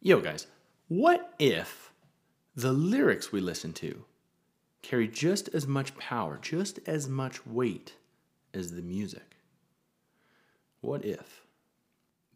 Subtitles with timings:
[0.00, 0.46] Yo, guys,
[0.86, 1.90] what if
[2.54, 4.04] the lyrics we listen to
[4.80, 7.94] carry just as much power, just as much weight
[8.54, 9.36] as the music?
[10.82, 11.42] What if?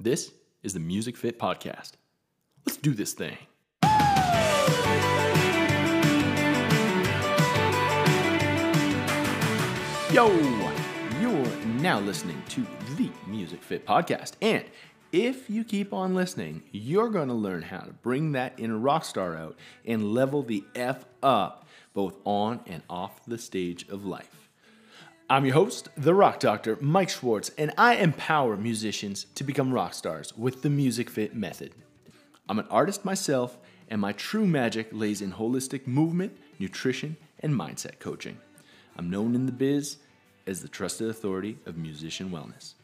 [0.01, 0.33] This
[0.65, 1.93] is the Music Fit Podcast.
[2.67, 3.39] Let's do this thing.
[10.13, 10.27] Yo,
[11.21, 12.67] you're now listening to
[12.97, 14.33] the Music Fit Podcast.
[14.43, 14.65] And
[15.13, 19.05] if you keep on listening, you're going to learn how to bring that inner rock
[19.05, 24.49] star out and level the F up, both on and off the stage of life.
[25.29, 29.93] I'm your host, the Rock Doctor, Mike Schwartz, and I empower musicians to become rock
[29.93, 31.73] stars with the Music Fit method.
[32.49, 37.99] I'm an artist myself, and my true magic lays in holistic movement, nutrition, and mindset
[37.99, 38.39] coaching.
[38.97, 39.99] I'm known in the biz
[40.47, 42.75] as the trusted authority of musician wellness.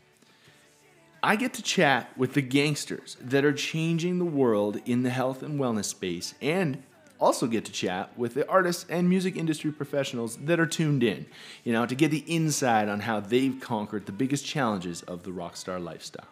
[1.23, 5.43] I get to chat with the gangsters that are changing the world in the health
[5.43, 6.83] and wellness space and
[7.19, 11.27] also get to chat with the artists and music industry professionals that are tuned in,
[11.65, 15.33] you know, to get the inside on how they've conquered the biggest challenges of the
[15.33, 16.29] rock star lifestyle.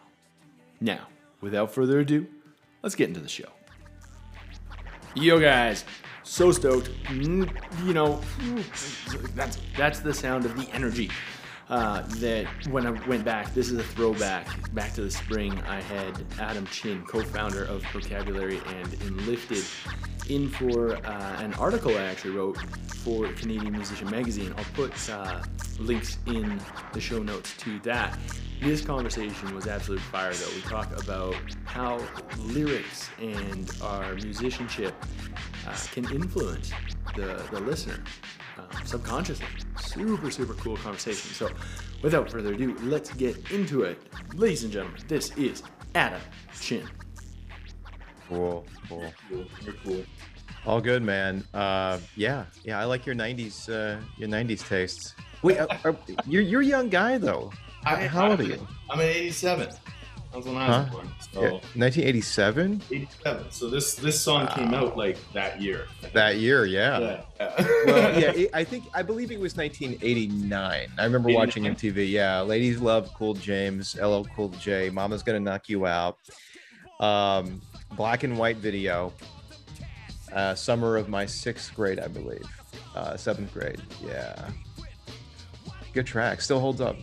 [0.79, 1.07] Now,
[1.41, 2.27] without further ado,
[2.81, 3.49] let's get into the show.
[5.15, 5.83] Yo, guys,
[6.23, 6.89] so stoked.
[7.05, 7.49] Mm,
[7.85, 8.21] You know,
[9.35, 11.09] that's that's the sound of the energy.
[11.69, 15.59] Uh, that when I went back, this is a throwback back to the spring.
[15.67, 19.65] I had Adam Chin, co-founder of Procabulary and Enlifted,
[20.29, 22.57] in for uh, an article I actually wrote
[23.03, 24.53] for Canadian Musician Magazine.
[24.57, 25.43] I'll put uh,
[25.77, 26.61] links in
[26.93, 28.17] the show notes to that.
[28.61, 30.55] This conversation was absolute fire, though.
[30.55, 32.01] We talk about how
[32.39, 34.95] lyrics and our musicianship
[35.67, 36.71] uh, can influence
[37.15, 38.01] the, the listener
[38.57, 39.45] um, subconsciously.
[39.97, 41.31] Super, super cool conversation.
[41.33, 41.49] So,
[42.03, 43.99] without further ado, let's get into it.
[44.35, 45.63] Ladies and gentlemen, this is
[45.95, 46.21] Adam
[46.59, 46.87] Chin.
[48.29, 49.11] Cool, cool.
[49.29, 50.03] Very cool.
[50.67, 51.43] All good, man.
[51.51, 52.79] Uh, yeah, yeah.
[52.79, 55.15] I like your '90s, uh, your '90s tastes.
[55.41, 55.95] Wait, are, are,
[56.27, 57.51] you're you're a young guy though.
[57.83, 58.67] How, how old are you?
[58.91, 59.69] I'm an 87.
[60.31, 60.91] That was when I was Huh?
[60.93, 61.09] born.
[61.33, 62.81] So Yeah, 1987.
[62.91, 63.51] 87.
[63.51, 65.87] So this this song came out like that year.
[66.13, 66.99] That year, yeah.
[66.99, 67.21] Yeah.
[67.39, 67.53] yeah.
[67.85, 68.31] Well, yeah.
[68.31, 70.87] It, I think I believe it was 1989.
[70.97, 72.09] I remember watching MTV.
[72.09, 74.89] Yeah, ladies love Cool James, LL Cool J.
[74.89, 76.17] Mama's gonna knock you out.
[76.99, 77.61] Um,
[77.95, 79.13] black and white video.
[80.33, 82.45] Uh, summer of my sixth grade, I believe.
[82.95, 83.81] Uh, seventh grade.
[84.05, 84.49] Yeah.
[85.93, 86.41] Good track.
[86.41, 86.97] Still holds up.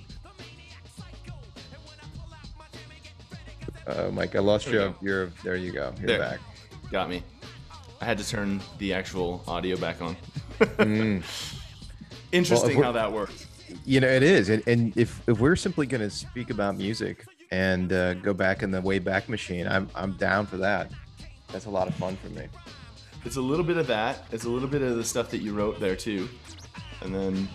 [3.86, 4.94] Uh, Mike, I lost There you.
[5.00, 5.56] You're there.
[5.56, 5.92] You go.
[5.98, 6.18] You're There.
[6.18, 6.40] back.
[6.90, 7.22] Got me.
[8.00, 10.16] I had to turn the actual audio back on.
[10.60, 11.22] Mm.
[12.32, 13.46] Interesting we're- how that works.
[13.84, 17.24] you know it is and, and if if we're simply going to speak about music
[17.50, 20.90] and uh, go back in the way back machine i'm i'm down for that
[21.50, 22.46] that's a lot of fun for me
[23.24, 24.26] It's a little bit of that.
[24.32, 26.28] It's a little bit of the stuff that you wrote there too,
[27.00, 27.48] and then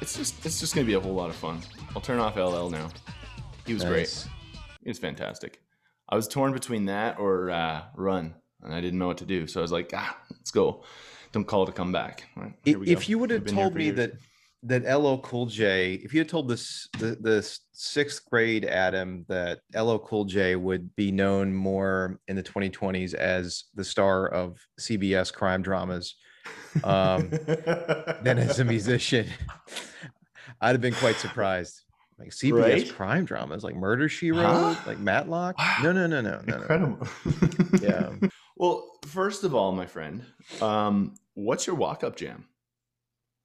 [0.00, 1.60] it's just it's just gonna be a whole lot of fun.
[1.94, 2.88] I'll turn off LL now.
[3.66, 4.06] He was great.
[4.06, 4.24] Nice.
[4.24, 4.30] He
[4.88, 5.60] was fantastic.
[6.08, 9.46] I was torn between that or uh, Run, and I didn't know what to do.
[9.46, 10.84] So I was like, ah, let's go.
[11.32, 12.24] Don't call to come back.
[12.36, 13.10] Right, here we if go.
[13.10, 13.96] you would We've have been here told me years.
[13.96, 14.12] that
[14.62, 19.60] that LL Cool J, if you had told this the, the sixth grade Adam that
[19.74, 25.32] LL Cool J would be known more in the 2020s as the star of CBS
[25.32, 26.16] crime dramas
[26.84, 29.26] um, than as a musician,
[30.60, 31.82] I'd have been quite surprised.
[32.18, 32.92] Like CBS Right?
[32.94, 34.82] crime dramas, like Murder She Wrote, Huh?
[34.86, 35.58] like Matlock.
[35.58, 35.76] Wow.
[35.82, 36.56] No, no, no, no, no, no.
[36.56, 37.08] Incredible.
[37.80, 38.12] Yeah.
[38.58, 40.24] Well, first of all, my friend,
[40.62, 42.48] um, what's your walk-up jam?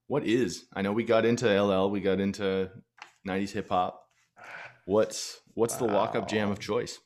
[0.07, 0.67] What is?
[0.73, 2.69] I know we got into LL, we got into
[3.27, 4.05] '90s hip hop.
[4.85, 6.97] What's what's the walk-up jam of choice?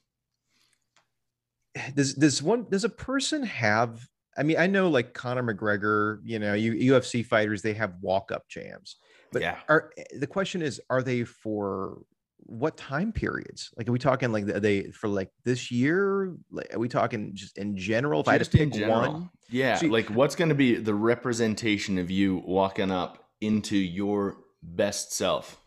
[1.95, 6.39] does does one does a person have i mean i know like conor mcgregor you
[6.39, 8.95] know you ufc fighters they have walk-up jams
[9.35, 9.57] but Yeah.
[9.67, 12.01] are eh, the question is are they for
[12.47, 16.73] what time periods like are we talking like are they for like this year like
[16.73, 19.11] are we talking just in general if i had to Just pick general.
[19.13, 23.75] one Yeah, See- like what's going to be the representation of you walking up into
[23.77, 25.59] your best self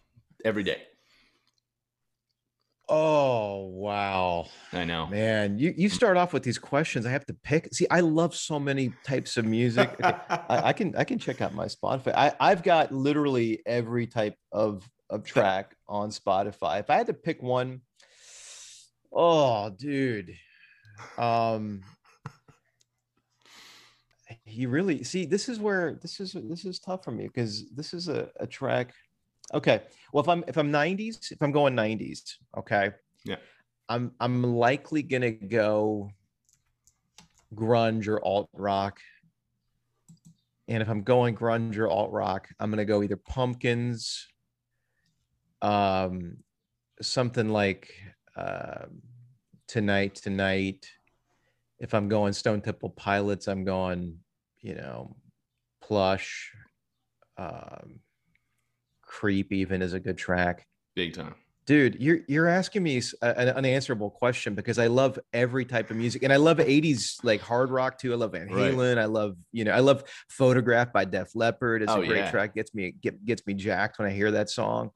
[0.45, 0.81] every day?
[2.89, 5.07] Oh wow I know.
[5.09, 8.35] man you, you start off with these questions i have to pick see i love
[8.35, 12.15] so many types of music Okay, I, I can I can check out my Spotify.
[12.15, 16.81] I, I've got literally every type of of track on Spotify.
[16.81, 17.81] If I had to pick one,
[19.13, 20.35] oh dude.
[21.17, 21.83] Um
[24.45, 27.95] you really see this is where this is this is tough for me because this
[27.95, 28.93] is a, a track.
[29.55, 29.83] Okay.
[30.13, 32.93] Well if I'm if I'm 90s, if I'm going 90s, okay.
[33.25, 33.37] Yeah.
[33.89, 36.11] I'm I'm likely gonna go
[37.55, 39.01] grunge or alt rock.
[40.69, 44.27] And if I'm going grunge or alt rock, I'm gonna go either Pumpkins,
[45.63, 46.37] um,
[47.01, 47.91] something like
[48.37, 48.87] uh,
[49.67, 50.87] Tonight Tonight.
[51.79, 54.19] If I'm going Stone Temple Pilots, I'm going,
[54.61, 55.17] you know,
[55.81, 56.53] Plush.
[57.39, 58.01] Um,
[59.09, 60.67] Creep even is a good track.
[60.95, 61.35] Big time.
[61.67, 66.23] Dude, you're you're asking me an unanswerable question because I love every type of music
[66.23, 68.13] and I love 80s like hard rock too.
[68.13, 68.73] I love Van Right.
[68.73, 68.97] Halen.
[68.97, 71.83] I love, you know, I love Photograph by Def Leppard.
[71.83, 72.31] It's Oh, a great yeah.
[72.31, 72.55] track.
[72.55, 74.91] Gets me get, gets me jacked when I hear that song.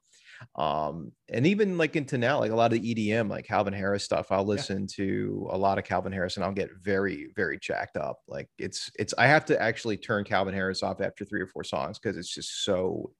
[0.55, 4.03] Um, and even like into now, like a lot of the EDM, like Calvin Harris
[4.03, 7.97] stuff, I'll listen to a lot of Calvin Harris and I'll get very, very jacked
[7.97, 8.17] up.
[8.27, 11.63] Like it's it's I have to actually turn Calvin Harris off after three or four
[11.63, 13.11] songs because it's just so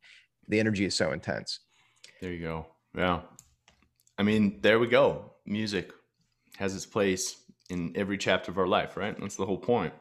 [0.48, 1.60] the energy is so intense.
[2.22, 2.68] There you go.
[2.96, 3.22] Yeah.
[4.18, 5.32] I mean, there we go.
[5.46, 5.92] Music
[6.58, 7.36] has its place
[7.70, 9.20] in every chapter of our life, right?
[9.20, 9.94] That's the whole point.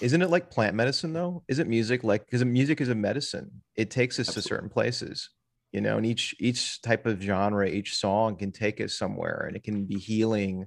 [0.00, 1.42] Isn't it like plant medicine though?
[1.48, 3.62] Isn't music like because music is a medicine?
[3.76, 4.42] It takes us Absolutely.
[4.42, 5.30] to certain places,
[5.72, 9.56] you know, and each each type of genre, each song can take us somewhere and
[9.56, 10.66] it can be healing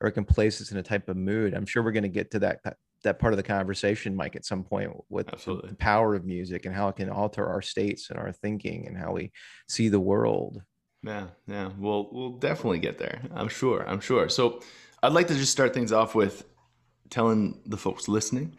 [0.00, 1.54] or it can place us in a type of mood.
[1.54, 2.60] I'm sure we're going to get to that
[3.02, 5.70] that part of the conversation, Mike, at some point with the- Absolutely.
[5.70, 8.96] the power of music and how it can alter our states and our thinking and
[8.96, 9.32] how we
[9.68, 10.62] see the world.
[11.02, 11.70] Yeah, yeah.
[11.76, 13.22] We'll we'll definitely get there.
[13.34, 13.84] I'm sure.
[13.88, 14.28] I'm sure.
[14.28, 14.60] So
[15.02, 16.44] I'd like to just start things off with
[17.10, 18.56] telling the folks listening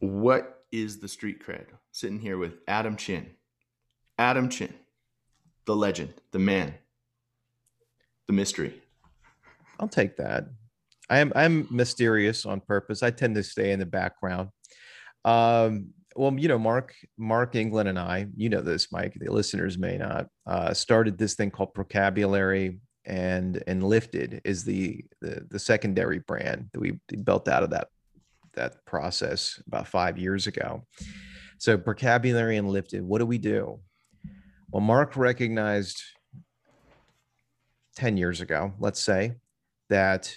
[0.00, 1.66] what is the street cred.
[1.92, 3.30] Sitting here with Adam Chin.
[4.18, 4.72] Adam Chin,
[5.66, 6.74] the legend, the man,
[8.26, 8.82] the mystery.
[9.78, 10.48] I'll take that.
[11.08, 13.02] I am I'm mysterious on purpose.
[13.02, 14.50] I tend to stay in the background.
[15.24, 19.14] Um, well, you know, Mark Mark England and I, you know this, Mike.
[19.14, 20.28] The listeners may not.
[20.46, 26.80] Uh, started this thing called Procabulary, and Enlifted is the the, the secondary brand that
[26.80, 27.88] we built out of that
[28.54, 30.84] that process about five years ago.
[31.58, 33.80] So Procabulary and Lifted, what do we do?
[34.70, 36.02] Well, Mark recognized
[37.96, 39.34] 10 years ago, let's say,
[39.88, 40.34] that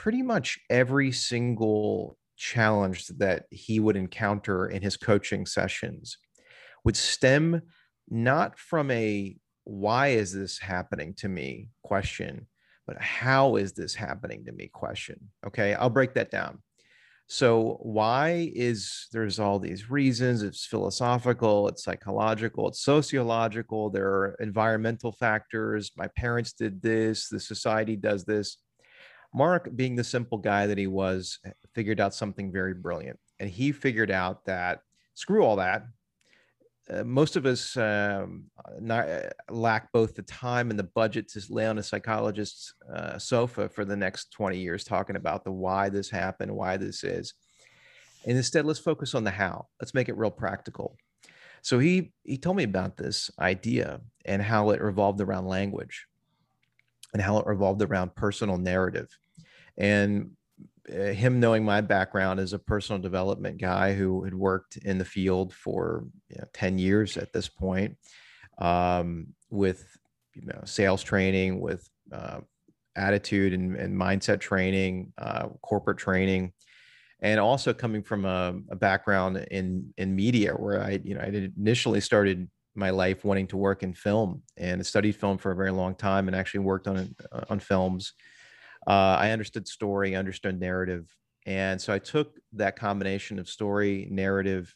[0.00, 6.16] pretty much every single challenge that he would encounter in his coaching sessions
[6.86, 7.60] would stem
[8.08, 12.46] not from a why is this happening to me question,
[12.86, 15.20] but how is this happening to me question.
[15.46, 16.62] Okay, I'll break that down.
[17.26, 20.42] So, why is there's all these reasons?
[20.42, 23.90] It's philosophical, it's psychological, it's sociological.
[23.90, 25.92] There are environmental factors.
[25.94, 28.56] My parents did this, the society does this.
[29.34, 31.38] Mark, being the simple guy that he was,
[31.74, 33.18] figured out something very brilliant.
[33.38, 34.80] And he figured out that
[35.14, 35.84] screw all that.
[36.88, 38.44] Uh, most of us um,
[38.80, 39.06] not,
[39.48, 43.84] lack both the time and the budget to lay on a psychologist's uh, sofa for
[43.84, 47.34] the next 20 years talking about the why this happened, why this is.
[48.26, 49.68] And instead, let's focus on the how.
[49.80, 50.96] Let's make it real practical.
[51.62, 56.06] So he he told me about this idea and how it revolved around language
[57.12, 59.08] and how it revolved around personal narrative.
[59.76, 60.32] And
[60.88, 65.04] uh, him knowing my background as a personal development guy who had worked in the
[65.04, 67.96] field for you know, 10 years at this point
[68.58, 69.96] um, with
[70.34, 72.40] you know sales training with uh,
[72.96, 76.52] attitude and, and mindset training uh, corporate training
[77.20, 81.50] and also coming from a, a background in in media where i you know i
[81.56, 85.72] initially started my life wanting to work in film and studied film for a very
[85.72, 87.14] long time and actually worked on
[87.48, 88.14] on films
[88.86, 91.14] uh, I understood story, understood narrative.
[91.46, 94.74] And so I took that combination of story, narrative,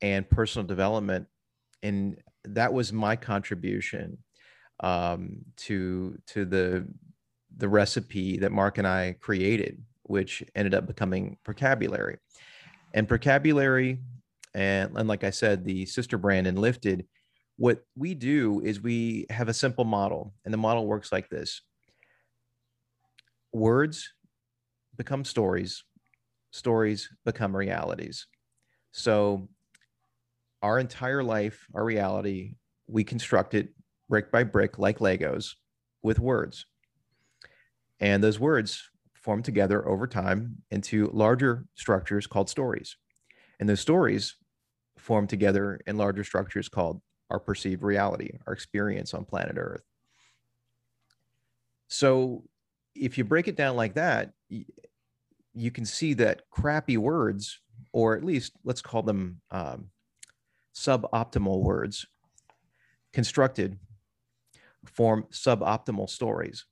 [0.00, 1.26] and personal development.
[1.82, 4.18] And that was my contribution
[4.80, 6.86] um, to, to the,
[7.56, 12.18] the recipe that Mark and I created, which ended up becoming Procabulary.
[12.92, 13.98] And Procabulary,
[14.54, 17.06] and, and like I said, the sister brand Enlifted,
[17.56, 21.62] what we do is we have a simple model, and the model works like this
[23.52, 24.12] words
[24.96, 25.84] become stories,
[26.50, 28.26] stories become realities.
[28.92, 29.48] So,
[30.62, 32.54] our entire life, our reality,
[32.88, 33.68] we construct it
[34.08, 35.54] brick by brick, like Legos,
[36.02, 36.66] with words.
[38.00, 38.82] And those words
[39.14, 42.96] form together over time into larger structures called stories.
[43.60, 44.36] And those stories
[45.04, 49.84] form together in larger structures called our perceived reality, our experience on planet Earth.
[51.88, 52.44] So,
[52.94, 54.34] if you break it down like that,
[55.52, 57.60] you can see that crappy words,
[57.92, 59.90] or at least let's call them um,
[60.74, 62.06] suboptimal words,
[63.12, 63.78] constructed
[64.86, 66.66] form suboptimal stories.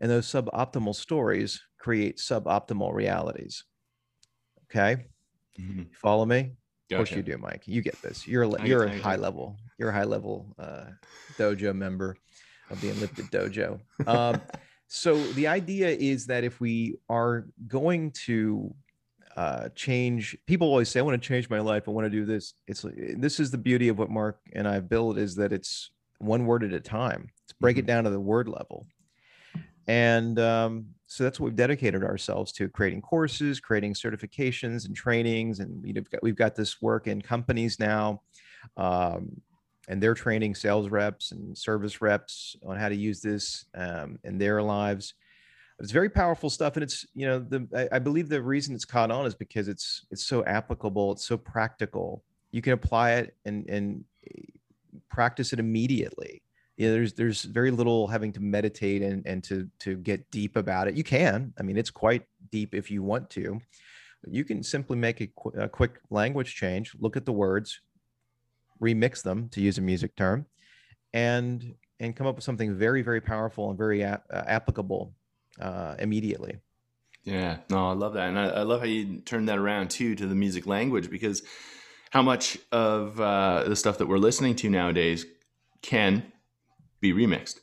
[0.00, 3.64] And those suboptimal stories create suboptimal realities.
[4.64, 5.06] Okay,
[5.58, 5.92] Mhm.
[5.92, 6.56] follow me?
[6.92, 7.62] Of course you do, Mike.
[7.66, 8.26] You get this.
[8.26, 9.56] You're a you're a high level.
[9.78, 10.84] You're a high level uh,
[11.38, 12.16] dojo member
[12.70, 13.80] of the Unlimited Dojo.
[14.06, 14.40] Um,
[14.86, 18.74] so the idea is that if we are going to
[19.36, 21.88] uh, change, people always say, "I want to change my life.
[21.88, 22.84] I want to do this." It's
[23.16, 26.64] this is the beauty of what Mark and I built is that it's one word
[26.64, 27.30] at a time.
[27.42, 28.86] Let's break it down to the word level.
[29.86, 35.60] And um, so that's what we've dedicated ourselves to creating courses, creating certifications and trainings.
[35.60, 38.22] And we've got, we've got this work in companies now.
[38.78, 39.42] Um,
[39.88, 44.38] and they're training sales reps and service reps on how to use this um, in
[44.38, 45.12] their lives.
[45.80, 48.84] It's very powerful stuff, and it's you know the I, I believe the reason it's
[48.84, 52.22] caught on is because it's it's so applicable, it's so practical.
[52.52, 54.44] You can apply it and and eh,
[55.10, 56.42] practice it immediately
[56.76, 60.88] yeah there's there's very little having to meditate and and to to get deep about
[60.88, 60.94] it.
[60.94, 63.60] You can i mean it's quite deep if you want to.
[64.24, 67.80] You can simply make a, qu- a quick language change look at the words
[68.80, 70.46] remix them to use a music term
[71.12, 75.14] and and come up with something very very powerful and very a- uh, applicable
[75.60, 76.58] uh, immediately.
[77.24, 80.16] Yeah, no, I love that, and I, I love how you turned that around too
[80.16, 81.42] to the music language because
[82.10, 85.24] how much of uh, the stuff that we're listening to nowadays
[85.82, 86.24] can
[87.02, 87.60] be remixed,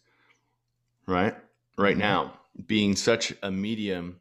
[1.08, 1.36] right?
[1.77, 2.00] Right Mhm.
[2.00, 4.19] now, being such a medium,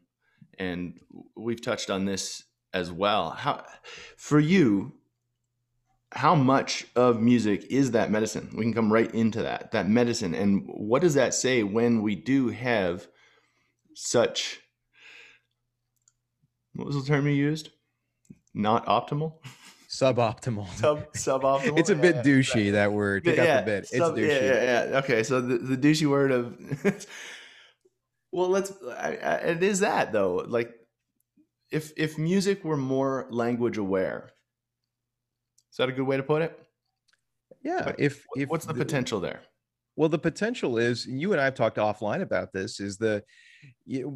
[0.57, 0.99] and
[1.35, 3.31] we've touched on this as well.
[3.31, 3.65] How
[4.17, 4.93] for you?
[6.13, 8.49] How much of music is that medicine?
[8.55, 9.71] We can come right into that.
[9.71, 13.07] That medicine, and what does that say when we do have
[13.93, 14.61] such
[16.73, 17.69] what was the term you used?
[18.53, 19.33] Not optimal.
[19.89, 21.79] suboptimal Sub suboptimal.
[21.79, 24.97] it's a bit douchey that word pick the bit it's sub- douchey Yeah, yeah, yeah.
[24.99, 26.55] Okay, so the, the douchey word of
[28.31, 28.71] well, let's.
[28.83, 30.35] I, I, it is that though.
[30.47, 30.71] Like,
[31.71, 34.31] if if music were more language aware,
[35.71, 36.57] is that a good way to put it?
[37.63, 39.41] yeah But if if What's the potential there?
[39.95, 43.21] Well, the potential is, you and I have talked offline about this, is the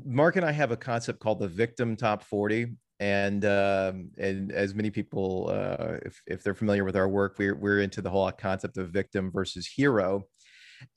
[0.06, 2.78] Mark and I have a concept called the victim top 40.
[3.04, 7.56] And um, and as many people, uh, if, if they're familiar with our work, we're,
[7.56, 10.24] we're into the whole concept of victim versus hero.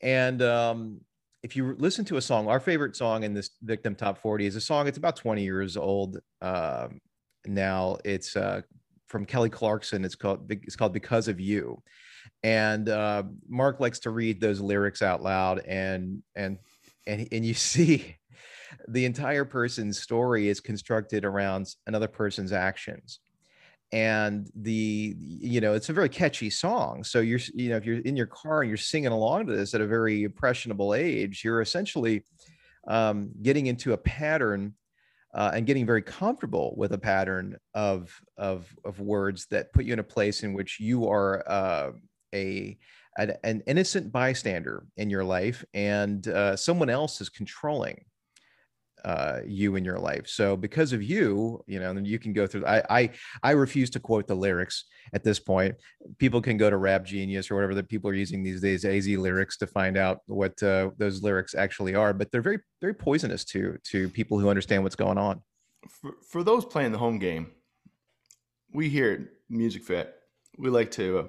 [0.01, 1.01] And um,
[1.43, 4.55] if you listen to a song, our favorite song in this victim top 40 is
[4.55, 7.01] a song, it's about 20 years old um,
[7.45, 7.99] now.
[8.05, 8.61] It's uh,
[9.09, 10.05] from Kelly Clarkson.
[10.05, 11.83] It's called, it's called Because of You
[12.43, 16.59] and uh, Mark likes to read those lyrics out loud, and and
[17.07, 18.17] and and you see
[18.89, 23.21] the entire person's story is constructed around another person's actions,
[23.93, 27.05] and the you know it's a very catchy song.
[27.05, 29.75] So you're you know if you're in your car and you're singing along to this
[29.75, 32.25] at a very impressionable age, you're essentially
[32.89, 34.75] um, getting into a pattern
[35.35, 39.93] uh, and getting very comfortable with a pattern of of of words that put you
[39.93, 41.91] in a place in which you are uh,
[42.35, 42.77] a
[43.19, 48.05] an, an innocent bystander in your life, and uh, someone else is controlling
[49.07, 50.27] uh, you in your life.
[50.27, 52.67] So because of you, you know, you can go through.
[52.67, 53.11] I I
[53.41, 55.77] I refuse to quote the lyrics at this point.
[56.19, 59.07] People can go to Rap Genius or whatever that people are using these days, AZ
[59.07, 62.13] lyrics, to find out what uh, those lyrics actually are.
[62.13, 65.41] But they're very very poisonous to to people who understand what's going on.
[65.89, 67.53] For, for those playing the home game,
[68.73, 70.13] we here at Music Fit,
[70.59, 71.25] we like to uh,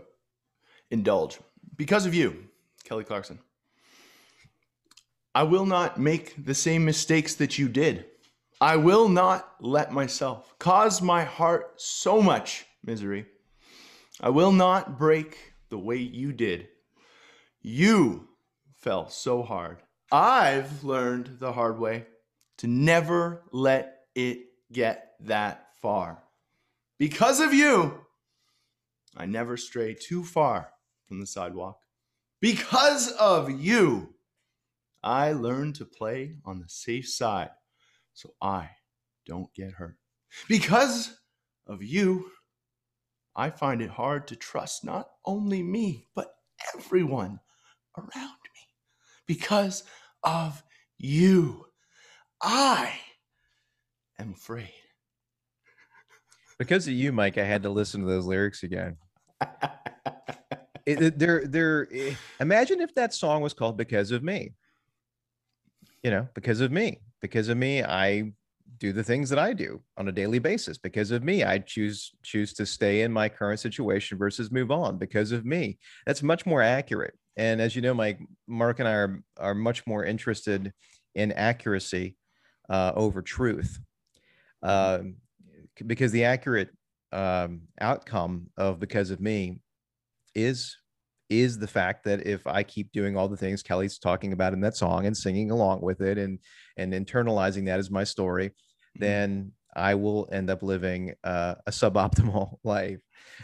[0.90, 1.38] indulge
[1.76, 2.46] because of you,
[2.86, 3.38] Kelly Clarkson.
[5.38, 8.06] I will not make the same mistakes that you did.
[8.60, 13.28] I will not let myself cause my heart so much misery.
[14.20, 15.38] I will not break
[15.70, 16.70] the way you did.
[17.62, 18.30] You
[18.78, 19.84] fell so hard.
[20.12, 22.08] I've learned the hard way
[22.58, 24.40] to never let it
[24.72, 26.24] get that far.
[26.98, 28.00] Because of you,
[29.16, 30.72] I never stray too far
[31.06, 31.78] from the sidewalk.
[32.42, 34.16] Because of you,
[35.08, 37.52] I learned to play on the safe side
[38.14, 38.72] so I
[39.26, 39.96] don't get hurt.
[40.50, 41.18] Because
[41.66, 42.30] of you,
[43.34, 46.34] I find it hard to trust not only me, but
[46.76, 47.40] everyone
[47.98, 48.62] around me.
[49.26, 49.86] Because
[50.24, 50.62] of
[50.98, 51.68] you,
[52.42, 52.92] I
[54.20, 54.74] am afraid.
[56.60, 58.98] Because of you, Mike, I had to listen to those lyrics again.
[60.86, 64.54] It, they're they're eh, imagine if that song was called because of me
[66.08, 68.32] you know because of me because of me i
[68.78, 70.78] do the things that i do on a daily basis.
[70.78, 74.98] Because of me i choose choose to stay in my current situation versus move on.
[74.98, 77.16] Because of me that's much more accurate.
[77.36, 80.72] And as you know mike mark and i are are much more interested
[81.14, 82.16] in accuracy
[82.70, 83.80] uh, over truth.
[84.64, 85.16] Um,
[85.86, 86.70] because the accurate
[87.12, 89.60] um, outcome of because of me
[90.36, 90.78] is
[91.30, 94.62] is the fact that if I keep doing all the things Kelly's talking about in
[94.62, 96.40] that song and singing along with it and
[96.78, 98.52] and internalizing that as my story,
[98.96, 103.00] then I will end up living uh, a suboptimal life.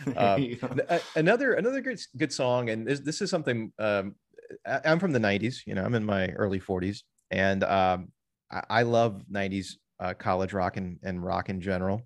[0.08, 0.68] Um, There you go.
[0.68, 4.16] N- a- another another good good song, and this this is something um,
[4.66, 5.66] I, I'm from the '90s.
[5.66, 7.00] You know, I'm in my early 40s,
[7.32, 8.12] and um,
[8.52, 12.02] I, I love '90s uh, college rock and, and rock in general.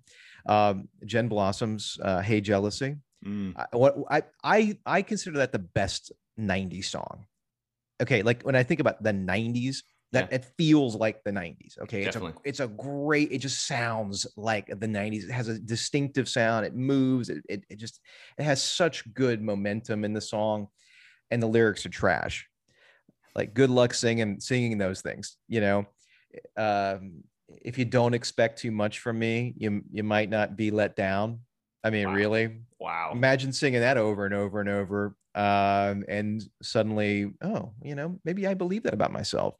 [0.46, 3.54] Um, Gin Blossoms uh, "Hey Jealousy." Mm.
[3.56, 7.26] I, what I I I consider that the best '90s song.
[8.00, 9.82] Okay, like when I think about the '90s,
[10.12, 11.76] that it feels like the 90s.
[11.82, 13.30] Okay, it's a it's a great.
[13.30, 15.24] It just sounds like the 90s.
[15.24, 16.64] It has a distinctive sound.
[16.64, 17.28] It moves.
[17.28, 18.00] It it, it just
[18.38, 20.68] it has such good momentum in the song,
[21.30, 22.48] and the lyrics are trash.
[23.34, 25.36] Like good luck singing singing those things.
[25.46, 25.86] You know,
[26.56, 27.24] um,
[27.62, 31.40] if you don't expect too much from me, you you might not be let down.
[31.84, 32.14] I mean, Wow.
[32.14, 33.10] really, Wow.
[33.12, 38.46] imagine singing that over and over and over um, and suddenly oh you know maybe
[38.46, 39.54] i believe that about myself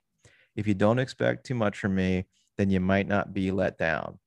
[0.57, 2.25] if you don't expect too much from me
[2.57, 4.19] then you might not be let down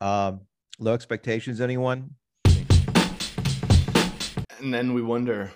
[0.00, 0.40] um,
[0.78, 2.10] low expectations anyone
[4.58, 5.52] And then we wonder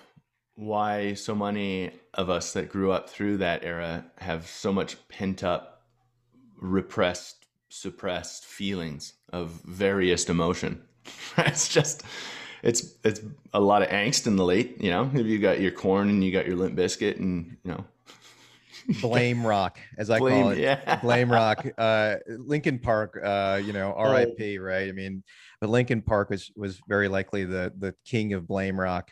[0.55, 5.43] why so many of us that grew up through that era have so much pent
[5.43, 5.81] up,
[6.55, 10.83] repressed, suppressed feelings of various emotion.
[11.37, 12.03] it's just,
[12.63, 13.21] it's it's
[13.53, 14.81] a lot of angst in the late.
[14.81, 17.71] You know, if you got your Korn and you got your Limp Bizkit, and you
[17.71, 17.85] know,
[19.01, 20.59] blame rock as i blame, call it.
[20.59, 24.89] yeah, blame rock uh Linkin Park uh you know rip right?
[24.89, 25.23] I mean
[25.59, 29.11] but Linkin Park was was very likely the the king of blame rock.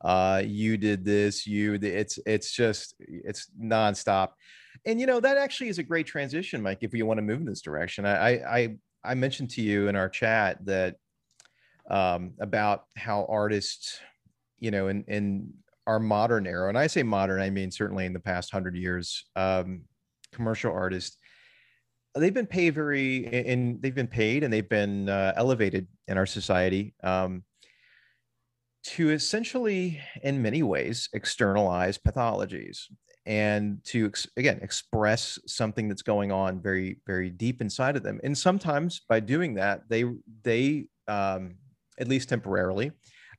[0.00, 4.30] Uh you did this you it's it's just it's nonstop.
[4.86, 7.40] And you know that actually is a great transition mike if you want to move
[7.40, 8.06] in this direction.
[8.06, 10.96] I i, I mentioned to you in our chat that
[11.90, 13.98] um about how artists
[14.58, 15.52] you know in in
[15.86, 19.24] our modern era and i say modern i mean certainly in the past 100 years
[19.36, 19.82] um
[20.32, 21.16] commercial artists
[22.14, 26.26] they've been paid very and they've been paid and they've been uh, elevated in our
[26.26, 27.44] society um,
[28.82, 32.84] to essentially in many ways externalize pathologies
[33.26, 38.18] and to ex- again express something that's going on very very deep inside of them.
[38.24, 40.04] And sometimes by doing that they
[40.42, 41.56] they um,
[42.00, 42.92] at least temporarily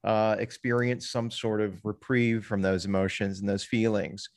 [0.03, 4.29] uh, experience some sort of reprieve from those emotions and those feelings.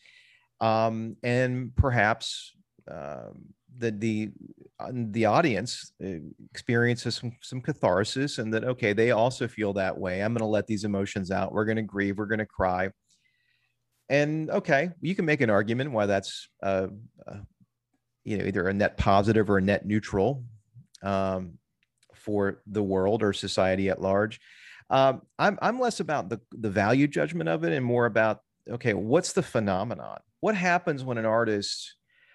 [0.61, 2.53] Um, and perhaps
[2.91, 3.47] um,
[3.79, 4.31] the the
[4.79, 9.97] uh, the audience uh, experiences some some catharsis and that okay they also feel that
[9.99, 10.23] way.
[10.23, 11.53] I'm going to let these emotions out.
[11.53, 12.19] We're going to grieve.
[12.19, 12.91] We're going to cry.
[14.11, 16.89] And okay you can make an argument why that's uh,
[17.27, 17.39] uh,
[18.23, 20.45] you know either a net positive or a net neutral.
[21.03, 21.59] Um,
[22.25, 24.41] for the world or society at large.
[24.91, 28.95] Um, I'm, I'm less about the, the value judgment of it and more about okay
[28.95, 30.19] what's the phenomenon?
[30.41, 31.95] What happens when an artist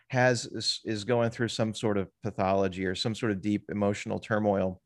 [0.10, 4.20] has is, is going through some sort of pathology or some sort of deep emotional
[4.20, 4.82] turmoil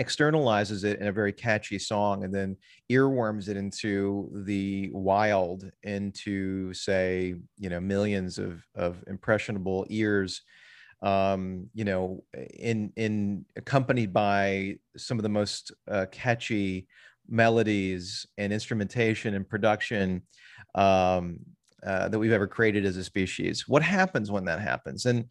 [0.00, 2.56] externalizes it in a very catchy song and then
[2.90, 10.42] earworms it into the wild into say you know millions of of impressionable ears
[11.04, 12.24] um you know
[12.58, 16.88] in in accompanied by some of the most uh, catchy
[17.28, 20.22] melodies and instrumentation and production
[20.74, 21.38] um
[21.84, 23.68] uh, that we've ever created as a species.
[23.68, 25.04] What happens when that happens?
[25.04, 25.26] And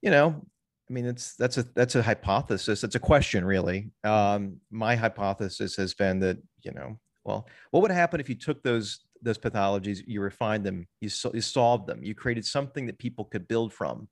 [0.00, 0.44] you know,
[0.90, 2.82] I mean, it's that's a that's a hypothesis.
[2.82, 3.90] It's a question, really.
[4.02, 8.62] Um, my hypothesis has been that you know, well, what would happen if you took
[8.62, 12.98] those those pathologies, you refined them, you, so, you solved them, you created something that
[12.98, 14.08] people could build from,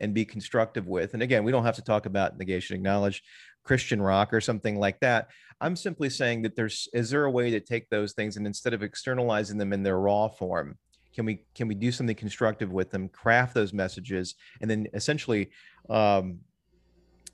[0.00, 1.14] and be constructive with.
[1.14, 3.22] And again, we don't have to talk about negation, acknowledge
[3.64, 5.28] Christian rock or something like that.
[5.60, 8.74] I'm simply saying that there's is there a way to take those things and instead
[8.74, 10.76] of externalizing them in their raw form
[11.14, 15.50] can we can we do something constructive with them craft those messages and then essentially
[15.88, 16.38] um,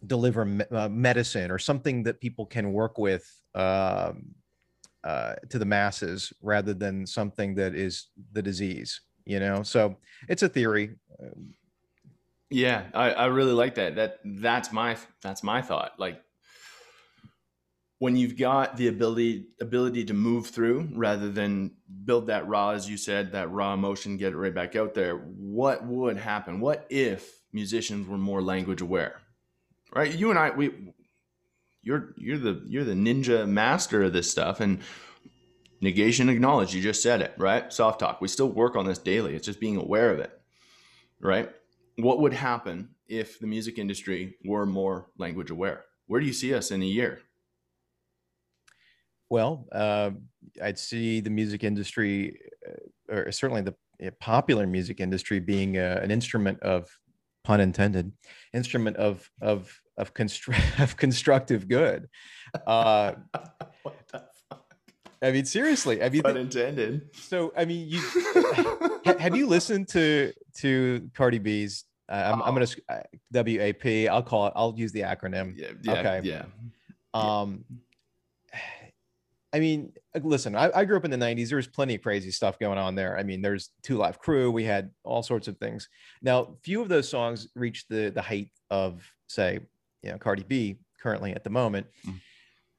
[0.07, 4.27] deliver me- uh, medicine or something that people can work with um,
[5.05, 9.97] uh, to the masses rather than something that is the disease you know so
[10.29, 10.97] it's a theory
[12.51, 13.97] Yeah, I, I really like that.
[13.97, 15.93] That that's my that's my thought.
[15.99, 16.23] Like
[17.99, 21.73] when you've got the ability ability to move through rather than
[22.05, 25.17] build that raw, as you said, that raw emotion, get it right back out there.
[25.17, 26.61] What would happen?
[26.61, 29.21] What if musicians were more language aware?
[29.95, 30.15] Right?
[30.15, 30.93] You and I, we
[31.83, 34.81] you're you're the you're the ninja master of this stuff and
[35.81, 39.35] negation acknowledge you just said it right soft talk we still work on this daily
[39.35, 40.31] it's just being aware of it
[41.21, 41.51] right
[41.99, 45.85] what would happen if the music industry were more language aware?
[46.07, 47.21] Where do you see us in a year?
[49.31, 50.13] Well, uh,
[50.63, 53.75] I'd see the music industry, uh, or certainly the
[54.21, 56.89] popular music industry, being uh, an instrument of
[57.45, 58.13] pun intended,
[58.55, 62.09] instrument of of of, constru- of constructive good.
[62.67, 63.15] Uh,
[63.83, 64.75] what the fuck?
[65.21, 66.03] I mean, seriously.
[66.03, 67.11] I mean, pun intended.
[67.15, 68.01] So, I mean, you
[69.19, 71.85] have you listened to to Cardi B's?
[72.09, 72.45] Uh, I'm, oh.
[72.45, 74.11] I'm gonna uh, WAP.
[74.11, 74.53] I'll call it.
[74.57, 75.55] I'll use the acronym.
[75.57, 75.69] Yeah.
[75.83, 76.21] yeah okay.
[76.25, 76.45] Yeah.
[77.15, 77.65] Um.
[79.53, 79.93] I mean,
[80.23, 81.49] listen, I, I, grew up in the 90s.
[81.49, 83.19] There was plenty of crazy stuff going on there.
[83.19, 84.51] I mean, there's Two Live Crew.
[84.51, 85.89] We had all sorts of things.
[86.21, 89.61] Now, few of those songs reached the the height of, say,
[90.03, 91.87] you know, Cardi B currently at the moment.
[92.07, 92.21] Mm.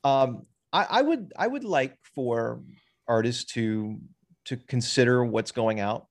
[0.03, 2.61] Um, I, I would I would like for
[3.07, 3.99] artists to
[4.45, 6.07] to consider what's going out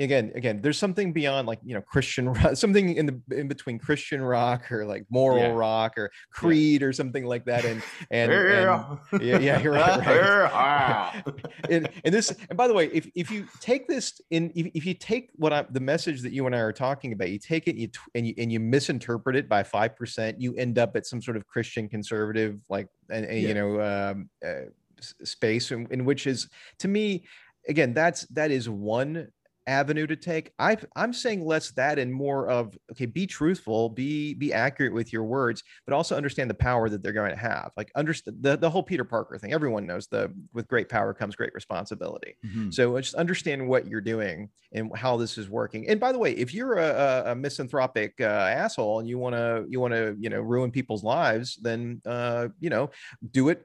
[0.00, 3.78] again again there's something beyond like you know christian rock, something in the in between
[3.78, 5.52] christian rock or like moral yeah.
[5.52, 6.86] rock or creed yeah.
[6.86, 11.22] or something like that and and, and yeah yeah you're right, right.
[11.68, 14.86] and, and this and by the way if, if you take this in if, if
[14.86, 17.68] you take what i the message that you and i are talking about you take
[17.68, 21.06] it you and you and you misinterpret it by five percent you end up at
[21.06, 23.48] some sort of christian conservative like and, and yeah.
[23.48, 27.24] you know um, uh, space in, in which is to me
[27.68, 29.28] again that's that is one
[29.70, 30.52] avenue to take.
[30.58, 35.12] I i'm saying less that and more of okay be truthful be be accurate with
[35.12, 37.70] your words but also understand the power that they're going to have.
[37.76, 41.36] Like understand the, the whole peter parker thing everyone knows the with great power comes
[41.36, 42.36] great responsibility.
[42.44, 42.70] Mm-hmm.
[42.70, 45.88] so just understand what you're doing and how this is working.
[45.88, 49.64] And by the way if you're a, a misanthropic uh, asshole and you want to
[49.68, 52.90] you want to you know ruin people's lives then uh you know
[53.30, 53.64] do it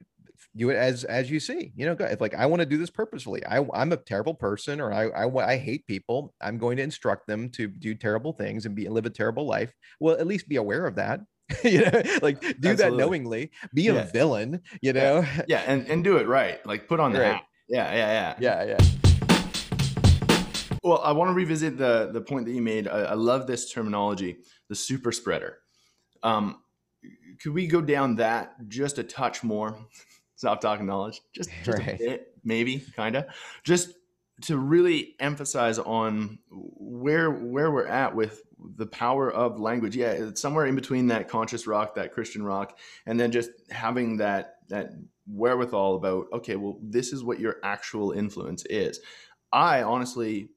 [0.56, 2.90] do it as as you see you know if like i want to do this
[2.90, 6.84] purposefully I, i'm a terrible person or I, I i hate people i'm going to
[6.84, 10.48] instruct them to do terrible things and be live a terrible life well at least
[10.48, 11.22] be aware of that
[11.64, 11.92] you know
[12.22, 12.76] like do Absolutely.
[12.76, 13.94] that knowingly be yeah.
[13.94, 15.42] a villain you know yeah.
[15.48, 17.34] yeah, and and do it right like put on the right.
[17.34, 18.78] hat yeah yeah yeah yeah yeah
[20.84, 23.72] well i want to revisit the the point that you made I, I love this
[23.72, 24.38] terminology
[24.70, 25.58] the super spreader
[26.24, 26.62] um
[27.42, 29.78] could we go down that just a touch more
[30.36, 31.96] Stop talking knowledge, just, just right.
[31.96, 33.26] a bit, maybe, kind of,
[33.64, 33.90] just
[34.42, 38.44] to really emphasize on where where we're at with
[38.78, 39.96] the power of language.
[39.96, 44.18] Yeah, it's somewhere in between that conscious rock, that Christian rock, and then just having
[44.18, 44.92] that that
[45.28, 49.00] wherewithal about okay, well, this is what your actual influence is.
[49.54, 50.50] I honestly,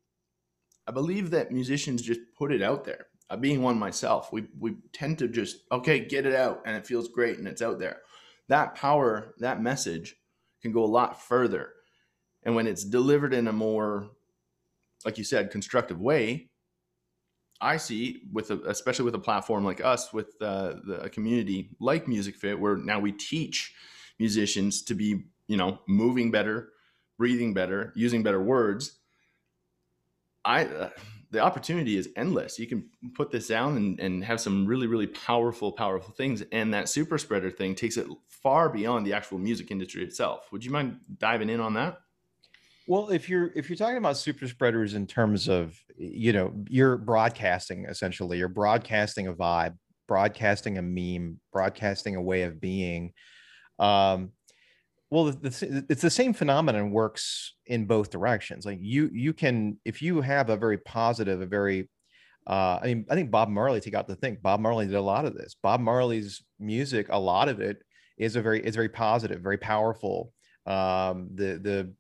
[0.87, 3.07] I believe that musicians just put it out there.
[3.31, 6.87] Uh, being one myself, we we tend to just okay, get it out, and it
[6.87, 8.01] feels great, and it's out there
[8.49, 10.17] that power, that message
[10.63, 11.73] can go a lot further.
[12.43, 14.11] And when it's delivered in a more,
[15.05, 16.51] like you said, constructive way,
[17.61, 21.71] I see with a, especially with a platform like us, with uh, the, a community
[21.81, 23.75] like Music Fit, where now we teach
[24.19, 26.71] musicians to be, you know, moving better,
[27.19, 28.99] breathing better, using better words.
[30.45, 30.91] I uh,
[31.31, 32.59] the opportunity is endless.
[32.59, 36.43] You can put this down and, and have some really, really powerful, powerful things.
[36.53, 40.49] And that super spreader thing takes it far beyond the actual music industry itself.
[40.53, 41.99] Would you mind diving in on that?
[42.87, 46.97] Well, if you're if you're talking about super spreaders in terms of you know you're
[46.97, 53.13] broadcasting essentially, you're broadcasting a vibe, broadcasting a meme, broadcasting a way of being.
[53.79, 54.33] Um,
[55.11, 60.21] well it's the same phenomenon works in both directions like you you can if you
[60.21, 61.89] have a very positive a very
[62.49, 63.81] uh, I mean, I think Bob Marley.
[63.81, 64.39] Take out the thing.
[64.41, 65.55] Bob Marley did a lot of this.
[65.63, 67.83] Bob Marley's music, a lot of it
[68.17, 70.33] is a very, is very positive, very powerful.
[70.65, 71.93] Um, the, the,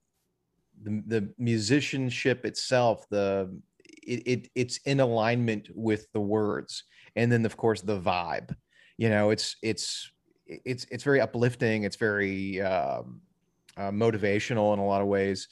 [0.82, 3.60] the, the musicianship itself, the,
[4.02, 8.54] it, it, it's in alignment with the words, and then of course the vibe.
[8.96, 10.10] You know, it's, it's,
[10.48, 11.84] it's it's very uplifting.
[11.84, 13.20] It's very um,
[13.76, 15.48] uh, motivational in a lot of ways.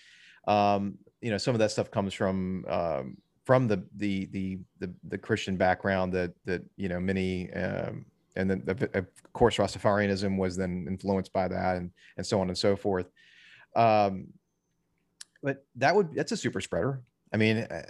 [0.49, 4.93] Um, you know, some of that stuff comes from um, from the, the the the
[5.09, 8.07] the Christian background that that you know many um,
[8.37, 8.63] and then
[8.95, 13.07] of course Rastafarianism was then influenced by that and and so on and so forth.
[13.75, 14.29] Um,
[15.43, 17.03] but that would that's a super spreader.
[17.33, 17.83] I mean, uh,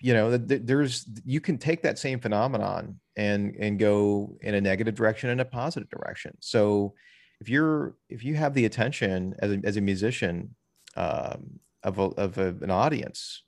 [0.00, 4.94] you know there's you can take that same phenomenon and and go in a negative
[4.94, 6.36] direction and a positive direction.
[6.40, 6.94] So
[7.40, 10.54] if you're if you have the attention as a, as a musician
[10.96, 13.42] um, of, a, of a, an audience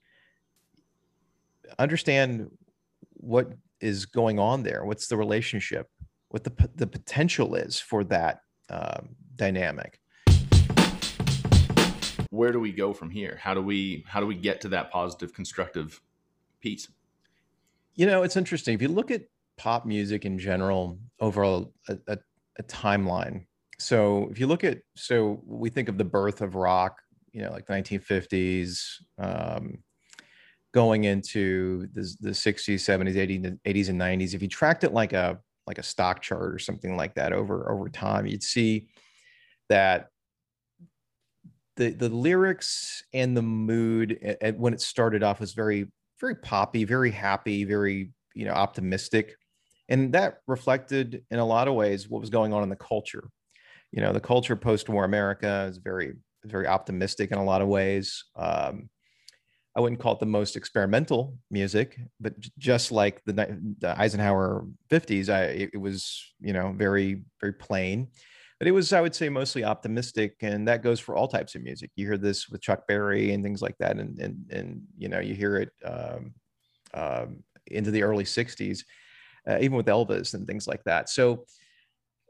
[1.78, 2.50] understand
[3.14, 4.84] what is going on there.
[4.84, 5.88] What's the relationship?
[6.28, 9.98] What the, the potential is for that um, dynamic.
[12.30, 13.38] Where do we go from here?
[13.40, 16.00] How do we how do we get to that positive constructive
[16.60, 16.88] piece?
[17.94, 18.74] You know, it's interesting.
[18.74, 19.22] If you look at
[19.58, 22.18] pop music in general over a, a,
[22.58, 23.44] a timeline,
[23.78, 26.98] so if you look at, so we think of the birth of rock,
[27.32, 28.82] you know, like the 1950s,
[29.18, 29.78] um,
[30.72, 34.34] going into the, the 60s, 70s, 80s, 80s, and 90s.
[34.34, 37.70] If you tracked it like a like a stock chart or something like that over
[37.70, 38.88] over time, you'd see
[39.68, 40.08] that
[41.76, 45.90] the the lyrics and the mood at, when it started off was very
[46.20, 49.35] very poppy, very happy, very you know optimistic,
[49.88, 53.28] and that reflected in a lot of ways what was going on in the culture.
[53.90, 58.24] You know, the culture post-war America is very very optimistic in a lot of ways.
[58.37, 58.88] Um,
[59.76, 63.33] I wouldn't call it the most experimental music, but just like the,
[63.78, 68.09] the Eisenhower 50s, I it, it was you know very very plain
[68.60, 71.62] but it was i would say mostly optimistic and that goes for all types of
[71.62, 71.90] music.
[71.96, 75.18] You hear this with chuck berry and things like that and and, and you know
[75.18, 76.34] you hear it um,
[76.94, 78.84] um, into the early 60s
[79.48, 81.08] uh, even with elvis and things like that.
[81.08, 81.44] So